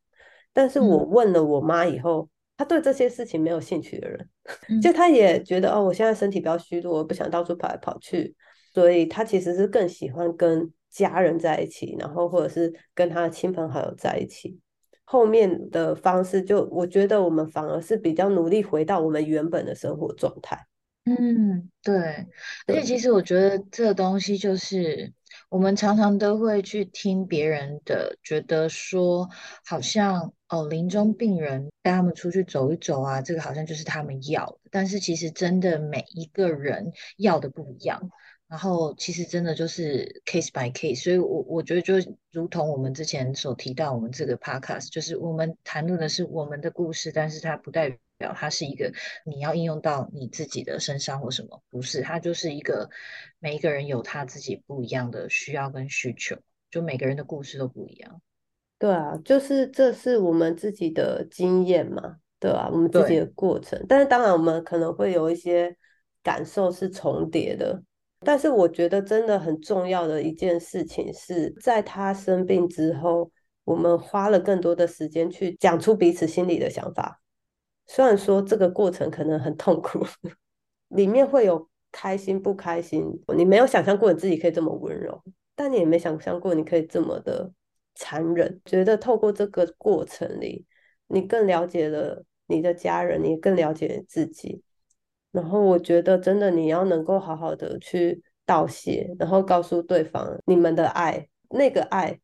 [0.52, 2.28] 但是我问了我妈以后。
[2.54, 4.28] 她对这些事情没有兴趣的人，
[4.80, 8.36] 就她也觉得哦，我现在身体比较虚弱，我不想到处跑来跑去，
[8.72, 14.60] 所以她其实是更喜欢跟家人在一起，然后或者是跟她的亲朋好友在一起。
[15.12, 20.58] 后面的方式，就我觉得我们反而是比较努力回到我们原本的生活状态。
[21.04, 22.26] 嗯，对，
[22.66, 25.12] 而且其实我觉得这个东西就是。
[25.48, 29.28] 我们常常都会去听别人的，觉得说
[29.66, 34.58] 好像哦，临终病人带他们出去走一走啊，这个好像就是他们要的。
[34.70, 38.10] 但是其实真的每一个人要的不一样，
[38.52, 41.02] 然后其实真的就是 case by case。
[41.02, 41.94] 所以我我觉得就
[42.30, 47.98] 如同我们之前所提到，我们这个 podcast 就是我们谈论的是我们的故事，但是它不代表。
[48.36, 48.92] 它是一个
[49.24, 51.62] 你要应用到你自己的身上或什么？
[51.70, 52.90] 不是，它就是一个
[53.38, 56.36] 每一个人有他自己不一样的需要跟需求，
[56.70, 58.20] 就每个人的故事都不一样。
[58.78, 63.82] 对啊，就是这是我们自己的经验嘛，对啊，我们自己的过程。
[63.88, 65.74] 但是当然，我们可能会有一些
[66.22, 67.82] 感受是重叠的。
[68.24, 73.30] 但是我觉得真的很重要的一件事情是在他生病之后，
[73.64, 77.20] 我们花了更多的时间去讲出彼此心里的想法。
[77.86, 80.06] 虽然说这个过程可能很痛苦，
[80.88, 83.04] 里面会有开心不开心，
[83.36, 85.22] 你没有想象过你自己可以这么温柔，
[85.54, 87.50] 但你也没想象过你可以这么的
[87.94, 88.60] 残忍。
[88.64, 90.64] 觉得透过这个过程里，
[91.08, 94.62] 你更了解了你的家人，你更了解自己。
[95.32, 102.20] 然后我觉得真的你要能够好好的去道谢，然后告诉对方你们的爱，那个爱。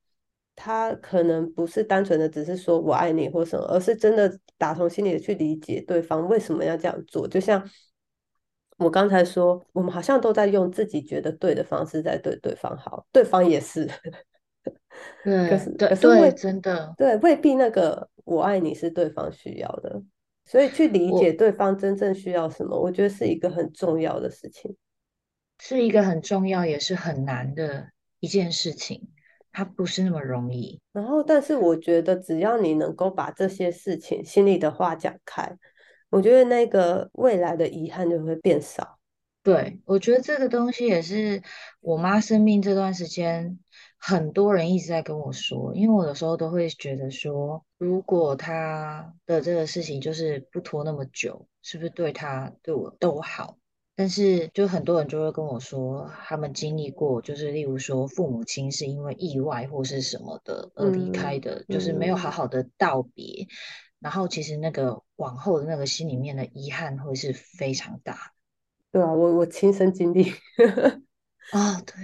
[0.61, 7.29] 他可能不是单纯的只是说我爱你或什么，而是真的打从心里的去理解对方为什么要这样做。
[7.29, 7.63] 就像
[8.79, 13.89] 我刚才说，我们好像都在用自己觉得对的方式在对对方好，对方也是。
[15.23, 20.03] 对，可是对，对，真的对，未必那个我爱你是对方需要的，
[20.49, 24.75] 所以去理解对方真正需要什么，我觉得是一个很重要的事情，
[25.61, 29.11] 是一个很重要也是很难的一件事情。
[29.51, 35.57] 它不是那么容易，然后，但是我觉得只要你能够把这些事情心里的话讲开，
[36.11, 38.99] 我觉得那个未来的遗憾就会变少。
[39.43, 41.43] 对，我觉得这个东西也是
[41.81, 43.59] 我妈生病这段时间，
[43.99, 53.59] 很多人一直在跟我说，因为我有时候都会觉得说，如果他的这个事情就是不拖那么久，是不是对他对我都好？
[53.97, 63.49] 但是，就很多人就会跟我说，他们经历过，就是例如说，父母亲是因为意外或是什么的而离开的，就是没有好好的道别，
[63.99, 68.33] 然后其实那个往后的那个心里面的遗憾会是非常大。
[68.93, 70.31] 对啊，我我亲身经历。
[71.51, 71.95] 啊， 对，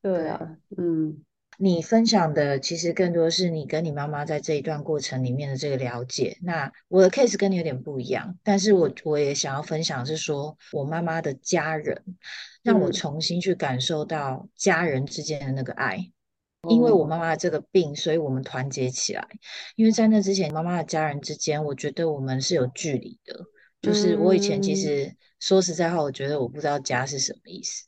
[0.00, 1.22] 对啊，嗯。
[1.58, 6.36] 你分享的其实更多是你跟你妈妈在这一段过程里面的这个了解。
[6.42, 12.02] 那我的 case 跟你有点不一样，但是我我也想要分享是说，我妈妈的家人
[12.62, 16.10] 让我重新去感受到家人之间的那个爱。
[16.68, 19.28] 因为我妈妈这个病，所以我们团结起来。
[19.76, 23.38] 因为在那之前，妈妈的家人之间，我觉得我们是有距离的。
[23.82, 27.84] 就是我以前其实说实在话，我觉得我不知道家是什么意思。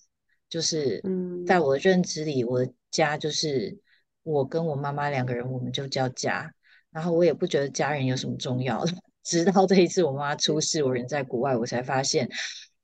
[0.49, 1.03] 就是
[1.47, 2.65] 在我的认知里，我。
[2.95, 3.77] 家就是
[4.23, 6.55] 我跟我妈妈两个人，我们就叫家。
[6.93, 8.93] 然后我也不觉得家人有什么重要的，
[9.25, 12.31] 直到这一次我妈出事，我人在国外，我才发现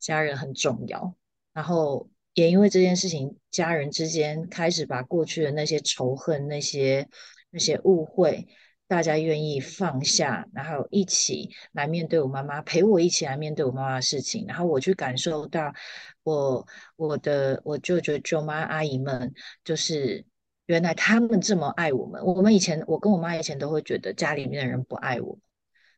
[0.01, 1.15] 家人很重要。
[1.53, 7.09] 然后也因为这件事情，家人之间开始把过去的那些仇恨、那些
[7.51, 8.49] 那些误会，
[8.91, 15.73] 大家愿意放下，然后一起来面对我妈妈，陪我一起来面对我妈妈的事情，然后我去感受到
[16.25, 16.67] 我
[16.97, 19.33] 我的我舅舅舅妈阿姨们，
[19.63, 20.27] 就是
[20.67, 22.21] 原来他们这么爱我们。
[22.25, 25.39] 我们以前我跟我妈以前都会觉得家里面的人不爱我，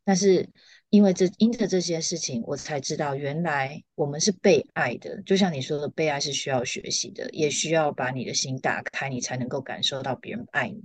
[0.05, 0.51] 但是。
[0.93, 5.23] 因为这因着这些事情，我才知道原来我们是被爱的。
[5.23, 10.85] 就像你说的，被爱是需要学习的，也需要把你的心打开，你才能够感受到别人爱你。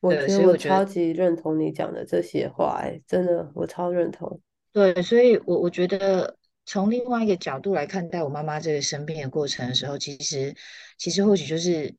[0.00, 4.40] 我觉得我超级认同你讲的这些话，哎，真的，我超认同。
[4.72, 10.54] 对，所以，我我觉得从另外一个角度来看待我妈妈这个生病的过程的时候，其实，
[10.98, 11.94] 其实或许就是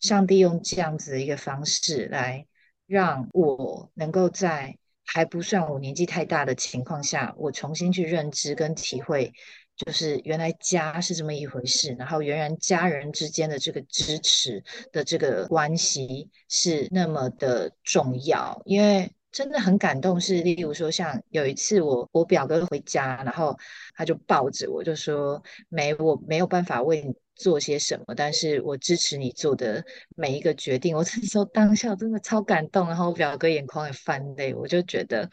[0.00, 2.46] 上帝用这样子的一个方式来
[2.86, 4.76] 让我能够在。
[5.06, 9.34] 还不算我年纪太大的情况下，我重新去认知跟体会，
[9.76, 14.62] 就是原来家是这么一回事，然后原来家人之间的这个支持
[14.92, 18.60] 的这个关系是那么的重要。
[18.64, 23.56] 因为真的很感动，是例如说，像有一次我我表哥回家，然后
[23.94, 28.14] 他就抱着我就说：“没，我没有办法为你。”做些什么？
[28.14, 30.94] 但是我支持你做的每一个决定。
[30.94, 34.54] 我那时候当下真的超感动，然后我表哥眼眶也泛泪。
[34.54, 35.28] 我就觉得，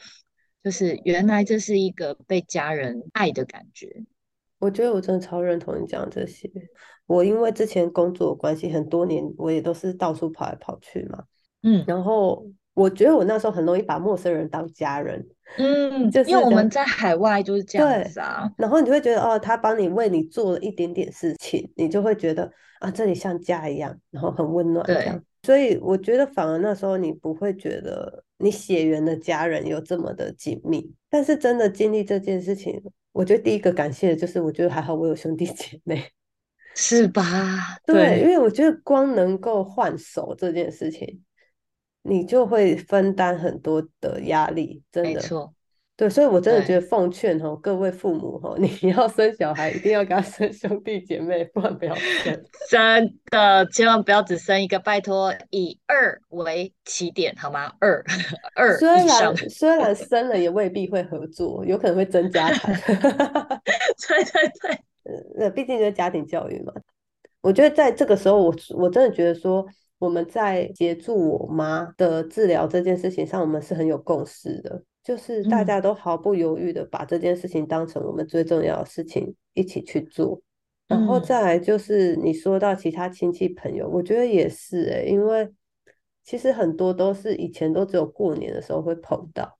[0.63, 3.87] 就是原来这是一个被家人爱的感觉。
[4.61, 6.49] 我觉得我真的超认同你讲这些。
[7.05, 11.25] 我因为之前工作关系，很多年我也都是到处跑来跑去嘛。
[11.63, 12.45] 嗯，然后。
[12.73, 18.49] 我觉得我那时候很容易把陌生人当家人，嗯，就是因为我们在海外就是这样子啊。
[18.57, 22.49] 然后你就会觉得哦，他帮你为你做了一点点事情，你就会觉得
[22.79, 25.21] 啊，这里像家一样，然后很温暖这样。
[25.43, 30.95] 所以我觉得反而那时候你不会觉得你血缘的家人有这么的紧密。
[31.09, 32.81] 但是真的经历这件事情，
[33.11, 36.11] 我觉得第一个感谢的就是，我觉得还好我有兄弟 姐妹，
[36.75, 37.77] 是吧？
[37.85, 41.21] 对，因为我觉得光能够换手这件事情。
[42.03, 45.53] 你就会分担很多的压力，真的，没错，
[46.01, 57.71] 对，所以我真的觉得奉劝哈各位父母哈，你要生小孩一定要给他生兄弟姐妹，不然不要生， 真的千万不要只生一个，拜托以二为起点好吗？
[57.79, 58.03] 二
[58.57, 64.83] 二虽然虽然生了也未必会合作，有可能会增加产， 对对对，
[65.37, 66.73] 呃，毕竟是家庭教育嘛，
[67.41, 69.63] 我觉得在这个时候，我我真的觉得说。
[69.99, 80.41] 我们在协助我妈的治疗这件事情上，我们是很有共识的，就是大家都毫不犹豫的把这件事情当成我们最重要的事情一起去做。
[80.87, 85.49] 然后再来就是你说到其他亲戚朋友，我觉得也是诶，因为
[86.23, 89.57] 其实很多都是以前都只有过年的时候会碰到，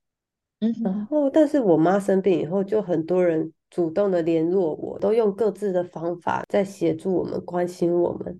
[0.59, 8.39] 嗯，然后但是我妈生病以后，就很多人主动的联络我，都用各自的方法在协助我们、关心我们。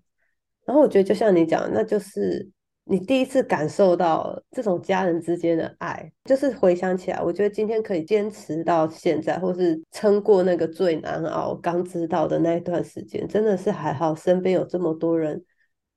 [0.66, 2.47] 然后我觉得，就像你讲，那就是
[2.84, 6.11] 你第一次感受到这种家人之间的爱。
[6.25, 15.45] 就是回想起来，我觉得今天可以坚持到现在，或是撑过那个最难熬、刚知道的那一段时间，真的是还好，身边有这么多人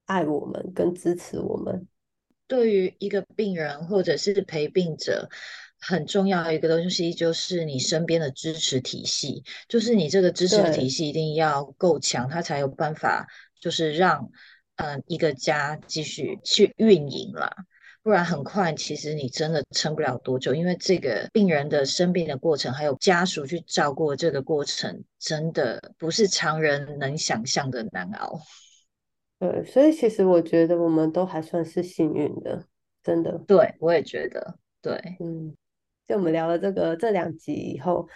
[0.04, 1.88] 爱我们跟支持我们。
[2.46, 5.28] 对于一个病人或者是陪病者，
[5.80, 13.26] 很重要的一个东西就是你身边的支持体系，就是你这个支持体系一定要够强，他才有办法，
[13.58, 14.30] 就是让。
[14.76, 17.48] 嗯，一个家继续去运营了，
[18.02, 20.52] 不然很快，其实你真的撑不了多久。
[20.54, 28.40] 因为这个病人的生病的过程，还有家属去照顾这个过程，真的不是常人能想象的难熬。
[29.38, 32.66] 对，所以其实我觉得我们都还算是幸运的，
[33.02, 33.38] 真的。
[33.46, 35.54] 对，我也觉得，对，嗯，
[36.08, 38.08] 就我们聊了这个这两集以后。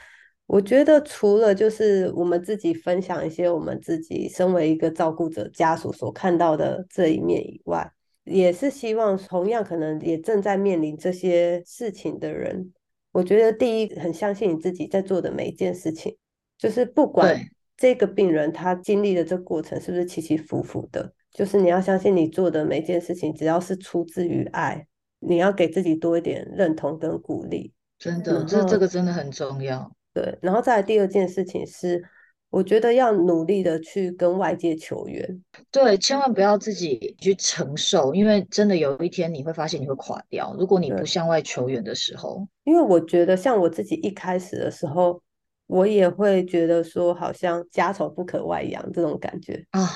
[0.49, 7.93] 我觉得除了就是我们自己分享一些我们自己身为一个照顾者家属所看到的这一面以外，
[8.25, 12.73] 也是希望同样可能也正在面临这些事情的人，
[13.13, 16.17] 我觉得第一很相信你自己在做的每一件事情，
[16.57, 17.39] 就是不管
[17.77, 24.87] 这个病人他经历的这过程是不是起起伏伏的，就是你要相信你做的每件事情，只要是出自于爱，
[25.19, 27.75] 你要给自己多一点认同跟鼓励。
[27.99, 29.93] 真的，这这个真的很重要。
[30.23, 32.03] 对，然后再来第二件事情是，
[32.51, 35.45] 我觉得要努力的去跟外界求援。
[35.71, 40.55] 对，千万不要自己去承受，因为真的有一天你会发现你会垮掉。
[40.59, 45.23] 如果你不向外求援的时候，因为我觉得像我自己一开始的时候，
[45.67, 49.89] 我也会觉得说，好像家丑不可外扬这种感觉啊。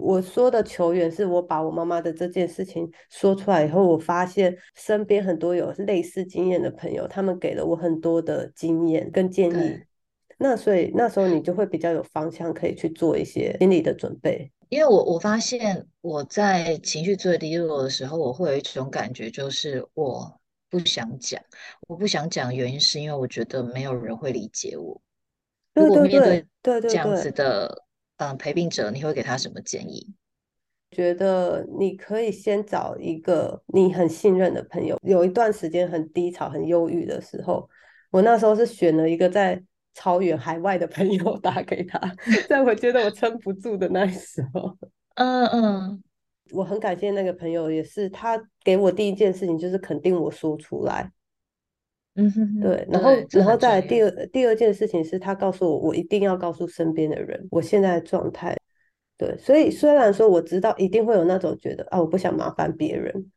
[0.00, 9.80] 我说的求援，是我把我妈妈的这件事情说出来以后，我发现身边很多有类似经验的朋友，他们给了我很多的经验跟建议。
[10.38, 14.50] 那所以那时候你就会比较有方向，可以去做一些心理的准备。
[14.70, 20.40] 因为我我发现我在情绪最低落的时候，我会有一种感觉，就是我
[20.70, 21.42] 不想讲，
[21.88, 25.00] 我不想讲，原因是因为我觉得没有人会理解我。
[25.74, 27.84] 如果面对对对这样子的
[28.20, 30.06] 嗯陪病者，你会给他什么建议？
[30.90, 34.98] 觉得你可以先找一个你很信任的朋友。
[35.02, 37.68] 有一段时间很低潮、很忧郁的时候，
[38.10, 39.62] 我那时候是选了一个在
[39.94, 41.98] 超远海外的朋友打给他，
[42.48, 44.76] 在我觉得我撑不住的那时候。
[45.14, 46.02] 嗯嗯，
[46.52, 51.10] 我很感谢那个朋友，也是他给我第一件事情就是肯定我说出来。
[52.22, 58.54] 嗯哼，对，然后然后再来第二第二件事情是他告诉我，我一定要告诉身边的人我现在的状态。
[59.16, 63.30] 对，所以虽然说我知道一定会有那种觉得啊，我不想麻烦别人，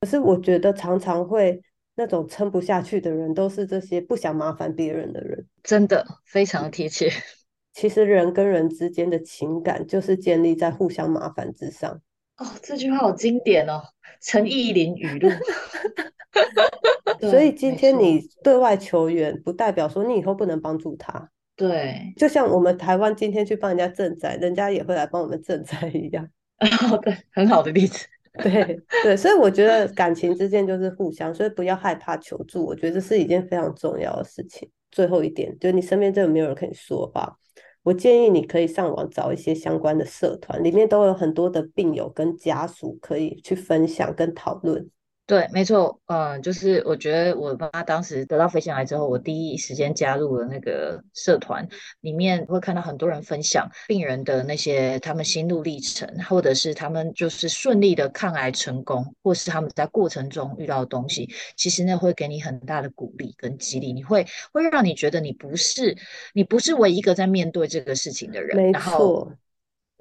[0.00, 1.60] 可是我觉得常常会
[1.96, 5.44] 那种撑不下去的人，都是这些不想麻烦别人的人。
[5.64, 7.10] 真的非常贴切。
[7.74, 12.00] 其实人跟人之间的情感就是建立在互相麻烦之上。
[12.36, 13.82] 哦，这句话好经典哦，
[14.20, 15.28] 陈意林语录。
[17.20, 21.30] 所以今天你对外求援，不代表说你以后不能帮助他。
[21.56, 26.26] 对，就像我们台湾今天去帮人家赈灾，人家也会来帮我们赈灾一样。
[27.02, 28.06] 对，很好的例子。
[28.40, 32.64] 对对，所以我觉得感情之间就是互相，所以不要害怕求助。
[32.64, 34.70] 我觉得这是一件非常重要的事情。
[34.90, 37.36] 最后一点，就你身边真的没有人可以说话，
[37.82, 44.88] 我建议你可以上网找一些相关的社团，里面都有很多的病友跟家属可以去分享跟讨论。
[45.30, 51.68] 对，没错，嗯，就是我觉得我妈当时得到肺腺癌之后，我第一时间加入了那个社团，
[52.00, 65.96] 里面会看到很多人分享病人的那些他们心路历程，或者是他们就是顺利的抗癌成功，或是他们在过程中遇到的东西，其实那会给你很大的鼓励跟激励，你会会让你觉得你不是
[66.34, 69.32] 你不是唯一一个在面对这个事情的人，没错。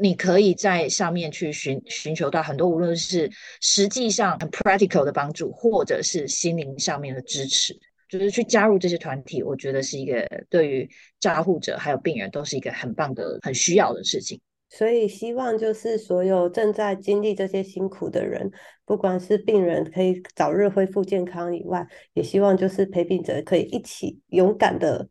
[0.02, 3.30] 你可以在上面去寻寻求到很多，无论是
[3.60, 7.78] 实际上很 practical 的帮助，或者是心灵上面的支持，
[8.08, 10.89] 就是去加入这些团体，我觉得是一个对于
[11.20, 14.39] 照护者还有病人都是一个很棒的、很需要的事情。
[14.72, 18.52] 所以希望就是所有正在经历这些辛苦的人，
[18.86, 25.10] 不管是病人可以早日恢复健康以外，也希望就是陪病者可以一起勇敢的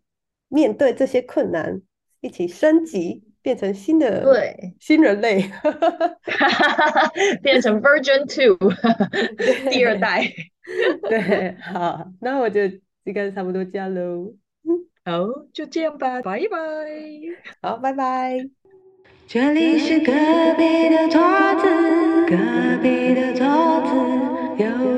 [0.48, 1.82] 面对这些困难，
[2.20, 3.24] 一起升级。
[3.48, 5.42] 变成新的对新人类，
[7.42, 8.58] 变成 Virgin Two
[9.72, 10.22] 第二代。
[11.08, 12.60] 对，好，那我就
[13.04, 14.34] 应该差不多这样喽。
[15.02, 16.58] 好，就这样吧，拜拜。
[17.62, 18.50] 好，拜拜。
[19.26, 20.12] 这里是隔
[20.58, 21.18] 壁的桌
[21.58, 21.66] 子，
[22.26, 22.36] 隔
[22.82, 23.46] 壁的桌
[23.80, 24.88] 子有。